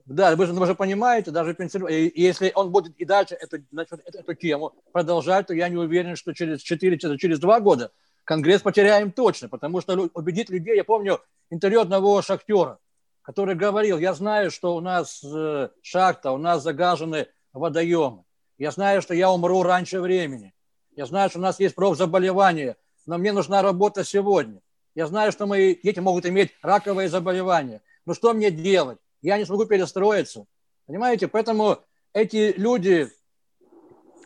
[0.07, 3.57] Да, вы же, вы же понимаете, даже в Пенсильвании, если он будет и дальше эту,
[3.71, 7.59] значит, эту, эту тему продолжать, то я не уверен, что через 4, через, через 2
[7.59, 7.91] года
[8.23, 11.21] Конгресс потеряем точно, потому что убедить людей, я помню
[11.51, 12.79] интервью одного шахтера,
[13.21, 18.23] который говорил, я знаю, что у нас э, шахта, у нас загажены водоемы,
[18.57, 20.55] я знаю, что я умру раньше времени,
[20.95, 24.59] я знаю, что у нас есть профзаболевания, но мне нужна работа сегодня.
[24.95, 27.81] Я знаю, что мои дети могут иметь раковые заболевания.
[28.05, 28.99] Но что мне делать?
[29.21, 30.45] Я не смогу перестроиться.
[30.85, 31.27] Понимаете?
[31.27, 31.79] Поэтому
[32.13, 33.09] эти люди...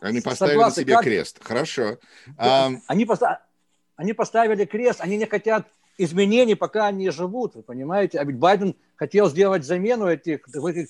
[0.01, 1.03] Они поставили согласны, себе как...
[1.03, 1.39] крест.
[1.41, 1.97] Хорошо.
[2.38, 2.72] А...
[2.88, 3.45] Они, поста...
[3.95, 8.20] они поставили крест, они не хотят изменений, пока они живут, вы понимаете?
[8.20, 10.41] А ведь Байден хотел сделать замену этих,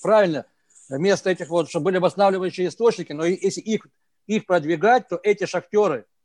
[0.02, 0.44] правильно,
[0.88, 3.86] вместо этих вот, чтобы были восстанавливающие источники, но если их,
[4.26, 6.04] их продвигать, то эти шахтеры–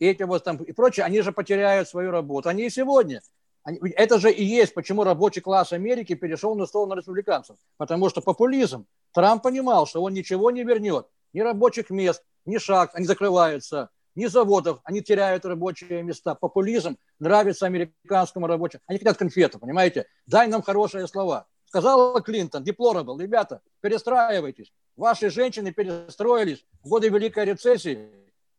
[0.00, 2.48] и эти вот там и прочее, они же потеряют свою работу.
[2.48, 3.22] Они и сегодня.
[3.62, 7.56] Они, это же и есть, почему рабочий класс Америки перешел на сторону республиканцев.
[7.76, 8.86] Потому что популизм.
[9.12, 11.06] Трамп понимал, что он ничего не вернет.
[11.34, 16.34] Ни рабочих мест, ни шаг, они закрываются, ни заводов, они теряют рабочие места.
[16.34, 18.80] Популизм нравится американскому рабочему.
[18.86, 20.06] Они хотят конфету, понимаете?
[20.26, 21.46] Дай нам хорошие слова.
[21.66, 24.72] Сказала Клинтон, деплорабл, ребята, перестраивайтесь.
[24.96, 28.10] Ваши женщины перестроились в годы Великой рецессии.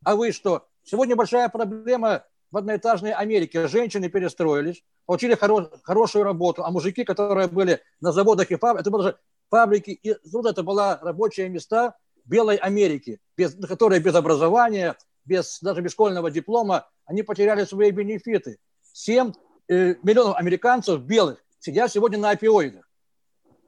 [0.04, 3.68] А вы что, Сегодня большая проблема в одноэтажной Америке.
[3.68, 8.92] Женщины перестроились, получили хоро- хорошую работу, а мужики, которые были на заводах и фабриках, это
[8.92, 9.16] были
[9.50, 15.82] фабрики, и тут это была рабочие места белой Америки, без, которые без образования, без, даже
[15.82, 18.58] без школьного диплома, они потеряли свои бенефиты.
[18.94, 19.34] 7
[19.68, 22.90] э, миллионов американцев белых сидят сегодня на опиоидах.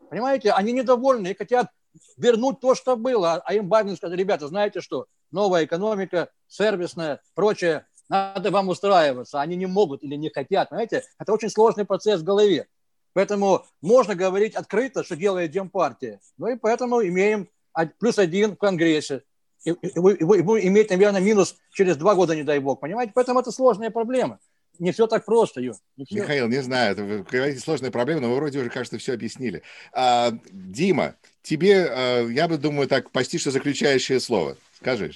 [0.10, 1.68] Понимаете, они недовольны и хотят
[2.18, 3.42] вернуть то, что было.
[3.46, 9.42] А им Байден сказал, ребята, знаете что, новая экономика, сервисная, прочее, надо вам устраиваться.
[9.42, 10.70] Они не могут или не хотят.
[10.70, 12.68] Понимаете, это очень сложный процесс в голове.
[13.14, 16.20] Поэтому можно говорить открыто, что делает Демпартия.
[16.38, 17.50] Ну и поэтому имеем
[18.00, 19.24] плюс один в Конгрессе.
[19.66, 22.80] И, и, и, и иметь, наверное, минус через два года, не дай бог.
[22.80, 23.14] Понимаете?
[23.16, 24.40] Поэтому это сложная проблема.
[24.80, 25.76] Не все так просто, Ю.
[25.98, 26.16] Не все.
[26.16, 29.62] Михаил, не знаю, это, вы говорите сложная проблема, но вы вроде уже, кажется, все объяснили.
[29.94, 34.58] А, Дима, тебе, а, я бы думаю, так, почти что заключающее слово.
[34.80, 35.14] Скажи.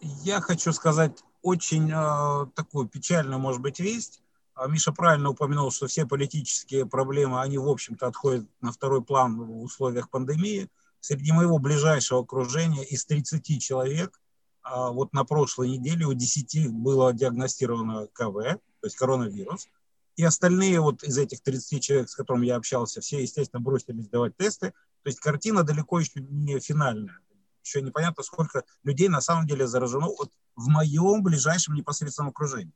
[0.00, 4.22] Я хочу сказать очень э, такую печальную, может быть, весть.
[4.54, 9.38] А Миша правильно упомянул, что все политические проблемы, они, в общем-то, отходят на второй план
[9.38, 10.68] в условиях пандемии.
[11.00, 14.18] Среди моего ближайшего окружения из 30 человек,
[14.62, 19.68] а, вот на прошлой неделе у 10 было диагностировано КВ, то есть коронавирус.
[20.16, 24.36] И остальные вот из этих 30 человек, с которыми я общался, все, естественно, бросились давать
[24.36, 24.70] тесты.
[25.02, 27.20] То есть картина далеко еще не финальная.
[27.66, 32.72] Еще непонятно, сколько людей на самом деле заражено вот в моем ближайшем непосредственном окружении.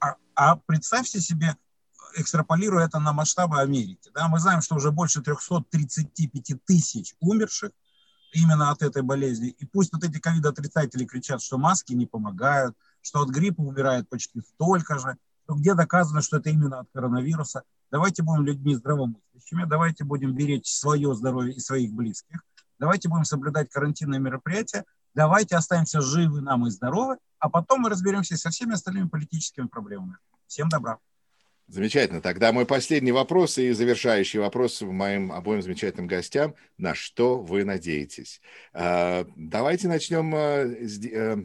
[0.00, 1.56] А, а представьте себе,
[2.16, 4.10] экстраполируя это на масштабы Америки.
[4.12, 7.70] Да, мы знаем, что уже больше 335 тысяч умерших
[8.32, 9.50] именно от этой болезни.
[9.50, 14.40] И пусть вот эти ковид-отрицатели кричат, что маски не помогают, что от гриппа умирает почти
[14.40, 15.16] столько же,
[15.46, 17.62] то где доказано, что это именно от коронавируса.
[17.92, 22.42] Давайте будем людьми здравомыслящими, давайте будем беречь свое здоровье и своих близких,
[22.78, 28.36] давайте будем соблюдать карантинные мероприятия, давайте останемся живы нам и здоровы, а потом мы разберемся
[28.36, 30.16] со всеми остальными политическими проблемами.
[30.46, 30.98] Всем добра.
[31.68, 32.20] Замечательно.
[32.20, 36.54] Тогда мой последний вопрос и завершающий вопрос моим обоим замечательным гостям.
[36.78, 38.40] На что вы надеетесь?
[38.72, 41.36] А, давайте начнем э, с э,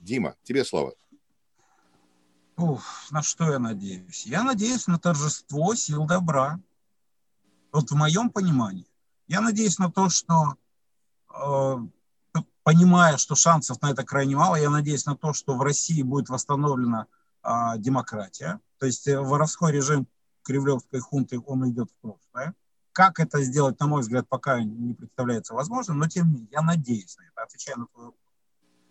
[0.00, 0.36] Дима.
[0.42, 0.92] Тебе слово.
[2.58, 4.26] Ух, на что я надеюсь?
[4.26, 6.60] Я надеюсь на торжество сил добра.
[7.72, 8.86] Вот в моем понимании.
[9.26, 10.56] Я надеюсь на то, что
[12.62, 16.28] понимая, что шансов на это крайне мало, я надеюсь на то, что в России будет
[16.28, 17.06] восстановлена
[17.42, 18.60] а, демократия.
[18.78, 20.06] То есть э, воровской режим
[20.42, 22.54] кремлевской хунты, он идет в прошлое.
[22.92, 26.62] Как это сделать, на мой взгляд, пока не представляется возможным, но тем не менее, я
[26.62, 28.20] надеюсь на это, отвечая на твой вопрос.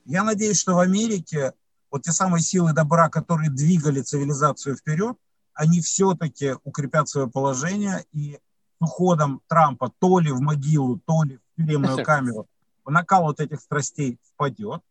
[0.05, 1.53] Я надеюсь, что в Америке
[1.91, 5.17] вот те самые силы добра, которые двигали цивилизацию вперед,
[5.53, 8.39] они все-таки укрепят свое положение и
[8.79, 12.47] с уходом Трампа то ли в могилу, то ли тюремную камеру
[12.85, 14.81] накал вот этих страстей спадет.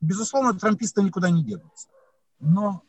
[0.00, 1.88] Безусловно, трамписты никуда не денутся.
[2.38, 2.82] Но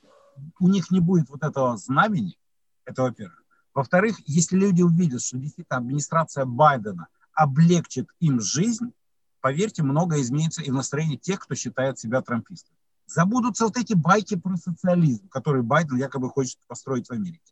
[0.59, 2.37] у них не будет вот этого знамени,
[2.85, 3.43] это во-первых.
[3.73, 8.93] Во-вторых, если люди увидят, что действительно администрация Байдена облегчит им жизнь,
[9.39, 12.77] поверьте, многое изменится и в настроении тех, кто считает себя трампистами.
[13.05, 17.50] Забудутся вот эти байки про социализм, которые Байден якобы хочет построить в Америке.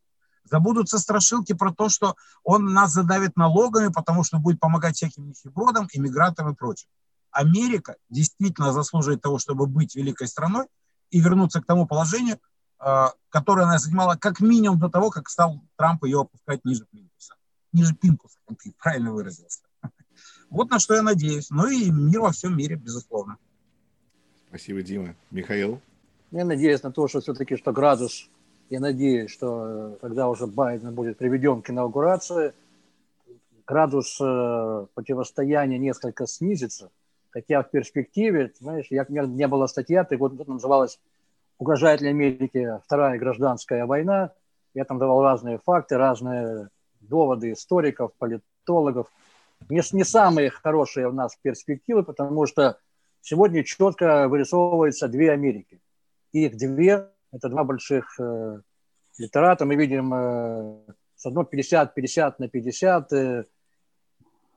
[0.49, 5.87] Забудутся страшилки про то, что он нас задавит налогами, потому что будет помогать всяким нищебродам,
[5.93, 6.87] иммигрантам и прочим.
[7.31, 10.65] Америка действительно заслуживает того, чтобы быть великой страной
[11.11, 12.39] и вернуться к тому положению,
[12.79, 17.35] а, которое она занимала как минимум до того, как стал Трамп ее опускать ниже плинтуса.
[17.71, 19.61] Ниже пинкуса, как ты правильно выразился.
[20.49, 21.51] Вот на что я надеюсь.
[21.51, 23.37] Ну и мир во всем мире, безусловно.
[24.47, 25.15] Спасибо, Дима.
[25.29, 25.79] Михаил?
[26.31, 28.29] Я надеюсь на то, что все-таки что градус,
[28.69, 32.53] я надеюсь, что э, когда уже Байден будет приведен к инаугурации,
[33.65, 36.91] градус э, противостояния несколько снизится,
[37.31, 40.99] Хотя в перспективе, знаешь, я, у меня не было статья, ты год называлась
[41.59, 44.31] «Угрожает ли Америке вторая гражданская война?»
[44.73, 46.69] Я там давал разные факты, разные
[47.01, 49.07] доводы историков, политологов.
[49.69, 52.77] Не, не самые хорошие у нас перспективы, потому что
[53.21, 55.79] сегодня четко вырисовываются две Америки.
[56.31, 58.61] Их две, это два больших э,
[59.17, 59.65] литерата.
[59.65, 63.43] Мы видим э, с одной 50-50 на 50, э,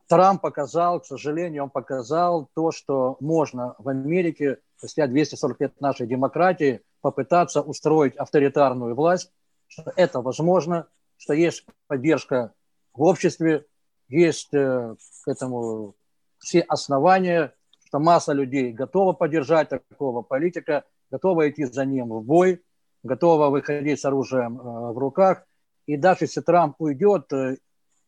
[0.09, 6.07] Трамп показал, к сожалению, он показал то, что можно в Америке, спустя 240 лет нашей
[6.07, 9.33] демократии, попытаться устроить авторитарную власть,
[9.69, 12.53] что это возможно, что есть поддержка
[12.93, 13.65] в обществе,
[14.09, 14.95] есть э,
[15.25, 15.95] к этому
[16.39, 17.55] все основания,
[17.87, 22.63] что масса людей готова поддержать такого политика, готова идти за ним в бой,
[23.03, 25.45] готова выходить с оружием э, в руках.
[25.87, 27.59] И даже если Трамп уйдет, э,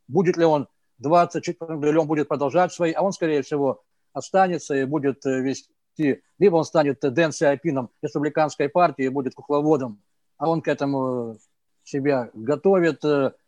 [0.08, 3.82] будет ли он 24 или он будет продолжать свои, а он, скорее всего,
[4.14, 10.00] останется и будет э, вести, либо он станет Дэн Сиапином республиканской партии и будет кукловодом,
[10.38, 11.36] а он к этому
[11.84, 13.04] себя готовит,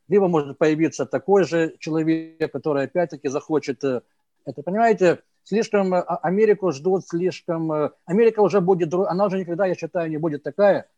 [0.09, 7.07] либо может появиться такой же человек, который опять-таки захочет это, понимаете, слишком а, Америку ждут,
[7.07, 7.93] слишком...
[8.05, 10.89] Америка уже будет, она уже никогда, я считаю, не будет такая,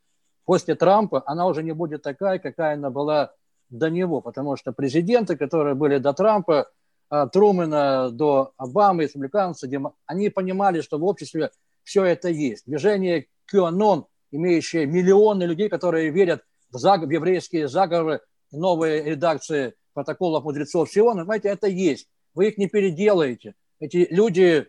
[0.44, 3.32] после Трампа, она уже не будет такая, какая она была
[3.68, 6.68] до него, потому что президенты, которые были до Трампа,
[7.10, 9.70] от Трумэна до Обамы, республиканцы,
[10.06, 11.50] они понимали, что в обществе
[11.82, 12.64] все это есть.
[12.66, 17.02] Движение QAnon, имеющее миллионы людей, которые верят в, заг...
[17.02, 18.20] в еврейские заговоры,
[18.50, 22.08] новые редакции протоколов мудрецов Сиона, знаете, это есть.
[22.34, 23.54] Вы их не переделаете.
[23.80, 24.66] Эти люди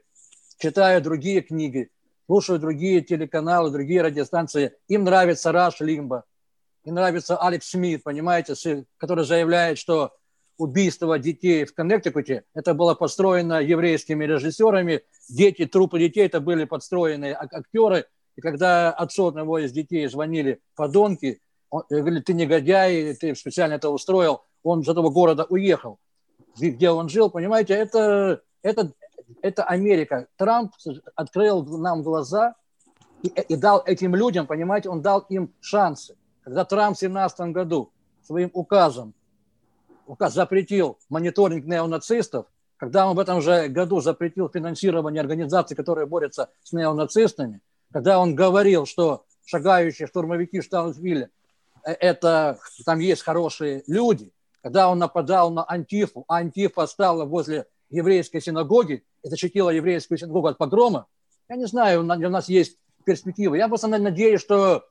[0.58, 1.90] читают другие книги,
[2.28, 4.74] слушают другие телеканалы, другие радиостанции.
[4.88, 6.26] Им нравится Раш Лимба,
[6.84, 10.14] мне нравится Алекс Смит, понимаете, который заявляет, что
[10.58, 17.36] убийство детей в Коннектикуте, это было построено еврейскими режиссерами, дети, трупы детей, это были подстроенные
[17.36, 18.06] актеры,
[18.36, 23.90] и когда отцу одного из детей звонили подонки, Он говорит, ты негодяй, ты специально это
[23.90, 24.42] устроил.
[24.64, 26.00] Он из этого города уехал.
[26.60, 28.92] Где он жил, понимаете, это, это,
[29.42, 30.28] это Америка.
[30.38, 30.74] Трамп
[31.16, 32.56] открыл нам глаза
[33.24, 36.16] и, и дал этим людям, понимаете, он дал им шансы.
[36.42, 37.92] Когда Трамп в 2017 году
[38.24, 39.14] своим указом
[40.06, 46.50] указ запретил мониторинг неонацистов, когда он в этом же году запретил финансирование организаций, которые борются
[46.64, 47.62] с неонацистами,
[47.92, 51.30] когда он говорил, что шагающие штурмовики Штаунсвилля
[51.84, 54.32] э, это там есть хорошие люди,
[54.62, 60.48] когда он нападал на Антифу, а Антифа стала возле еврейской синагоги и защитила еврейскую синагогу
[60.48, 61.08] от погрома,
[61.48, 63.58] я не знаю, у нас есть перспективы.
[63.58, 64.86] Я просто надеюсь, что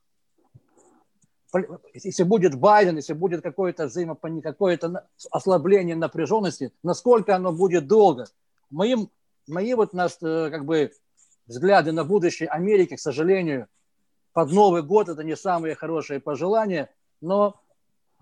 [1.95, 8.27] если будет Байден, если будет какое-то взаимопонимание, какое-то ослабление напряженности, насколько оно будет долго.
[8.70, 9.11] Моим,
[9.47, 10.93] мои вот нас, э, как бы,
[11.47, 13.69] взгляды на будущее Америки, к сожалению,
[14.35, 16.91] под Новый год это не самые хорошие пожелания,
[17.23, 17.61] но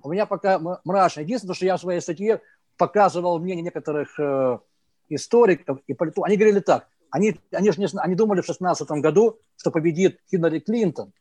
[0.03, 1.20] у меня пока мрачно.
[1.20, 2.40] Единственное, что я в своей статье
[2.77, 4.59] показывал мнение некоторых э,
[5.09, 6.28] историков и политологов.
[6.28, 10.61] Они говорили так, они, они, же не, они думали в 2016 году, что победит Хиллари
[10.61, 11.12] Клинтон,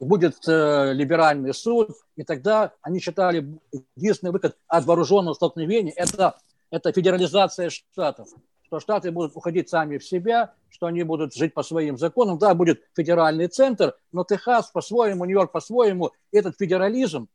[0.00, 3.58] будет э, либеральный суд, и тогда они считали
[3.96, 6.38] единственный выход от вооруженного столкновения– это,
[6.70, 8.28] это федерализация штатов
[8.72, 12.38] что Штаты будут уходить сами в себя, что они будут жить по своим законам.
[12.38, 16.12] Да, будет федеральный центр, но Техас по-своему, Нью-Йорк по-своему.
[16.32, 17.28] Этот федерализм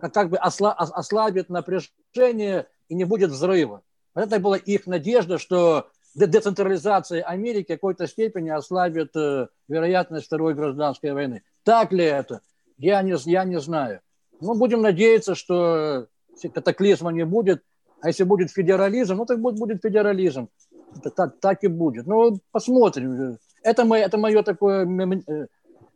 [0.00, 3.82] как бы ослабит напряжение и не будет взрыва.
[4.14, 10.54] Вот это была их надежда, что децентрализация Америки в какой-то степени ослабит э, вероятность второй
[10.54, 11.42] гражданской войны.
[11.62, 12.40] Так ли это?
[12.76, 14.00] Я не, я не знаю.
[14.40, 16.08] Но будем надеяться, что
[16.52, 17.62] катаклизма не будет.
[18.00, 20.48] А если будет федерализм, ну так будет, будет федерализм.
[20.96, 22.06] Это так, так и будет.
[22.06, 23.38] Ну, посмотрим.
[23.62, 25.46] Это, мое, это мое такое э,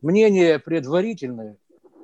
[0.00, 1.56] мнение предварительное.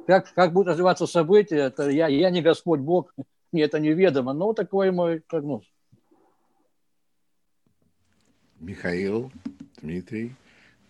[0.09, 3.15] Как, как будут развиваться события, это я, я не Господь Бог,
[3.53, 5.65] мне это неведомо, но такой мой прогноз.
[8.59, 9.33] Михаил,
[9.81, 10.35] Дмитрий,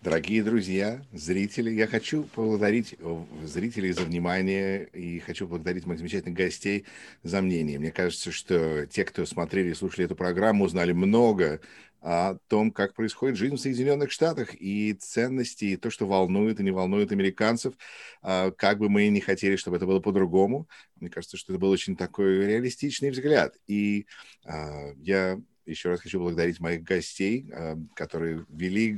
[0.01, 6.35] Дорогие друзья, зрители, я хочу поблагодарить э, зрителей за внимание и хочу поблагодарить моих замечательных
[6.35, 6.85] гостей
[7.21, 7.77] за мнение.
[7.77, 11.61] Мне кажется, что те, кто смотрели и слушали эту программу, узнали много
[12.01, 16.63] о том, как происходит жизнь в Соединенных Штатах и ценности, и то, что волнует и
[16.63, 17.75] не волнует американцев,
[18.23, 20.67] а, как бы мы ни хотели, чтобы это было по-другому.
[20.95, 23.55] Мне кажется, что это был очень такой реалистичный взгляд.
[23.67, 24.07] И
[24.45, 28.97] а, я еще раз хочу благодарить моих гостей, а, которые вели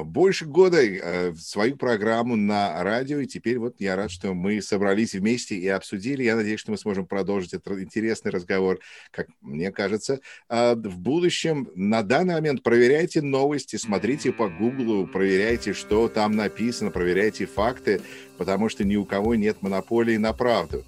[0.00, 5.14] больше года э, свою программу на радио, и теперь вот я рад, что мы собрались
[5.14, 6.22] вместе и обсудили.
[6.22, 11.68] Я надеюсь, что мы сможем продолжить этот интересный разговор, как мне кажется, а, в будущем.
[11.74, 18.00] На данный момент проверяйте новости, смотрите по Гуглу, проверяйте, что там написано, проверяйте факты,
[18.38, 20.84] потому что ни у кого нет монополии на правду.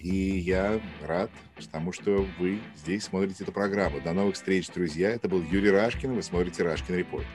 [0.00, 1.30] И я рад
[1.66, 4.00] тому, что вы здесь смотрите эту программу.
[4.00, 5.10] До новых встреч, друзья.
[5.10, 7.26] Это был Юрий Рашкин, вы смотрите Рашкин Репорт.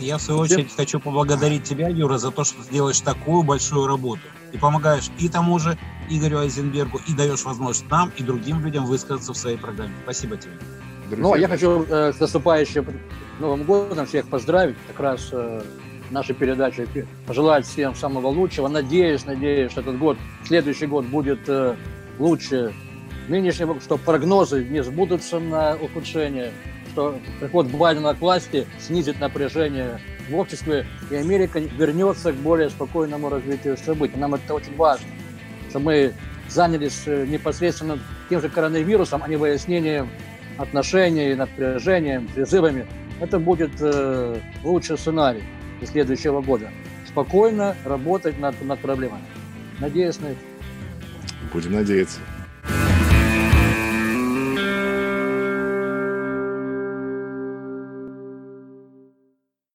[0.00, 3.86] Я, в свою очередь, хочу поблагодарить тебя, Юра, за то, что ты делаешь такую большую
[3.86, 4.22] работу.
[4.52, 5.78] И помогаешь и тому же
[6.08, 9.92] Игорю Айзенбергу, и даешь возможность нам и другим людям высказаться в своей программе.
[10.04, 10.52] Спасибо тебе.
[11.08, 12.86] Друзья, ну, а я хочу э, с наступающим
[13.38, 14.76] Новым годом всех поздравить.
[14.88, 15.62] Как раз э,
[16.10, 16.86] нашей передачи
[17.26, 18.68] пожелать всем самого лучшего.
[18.68, 21.76] Надеюсь, надеюсь, что этот год, следующий год будет э,
[22.18, 22.74] лучше
[23.28, 26.52] нынешнего, что прогнозы не сбудутся на ухудшение
[26.92, 33.28] что приход Байдена к власти снизит напряжение в обществе, и Америка вернется к более спокойному
[33.28, 34.16] развитию событий.
[34.16, 35.06] Нам это очень важно,
[35.68, 36.12] что мы
[36.48, 37.98] занялись э, непосредственно
[38.28, 40.10] тем же коронавирусом, а не выяснением
[40.58, 42.86] отношений, напряжением, призывами.
[43.20, 45.42] Это будет э, лучший сценарий
[45.84, 46.70] следующего года.
[47.06, 49.24] Спокойно работать над, над проблемами.
[49.80, 50.40] Надеюсь на это.
[51.52, 52.20] Будем надеяться.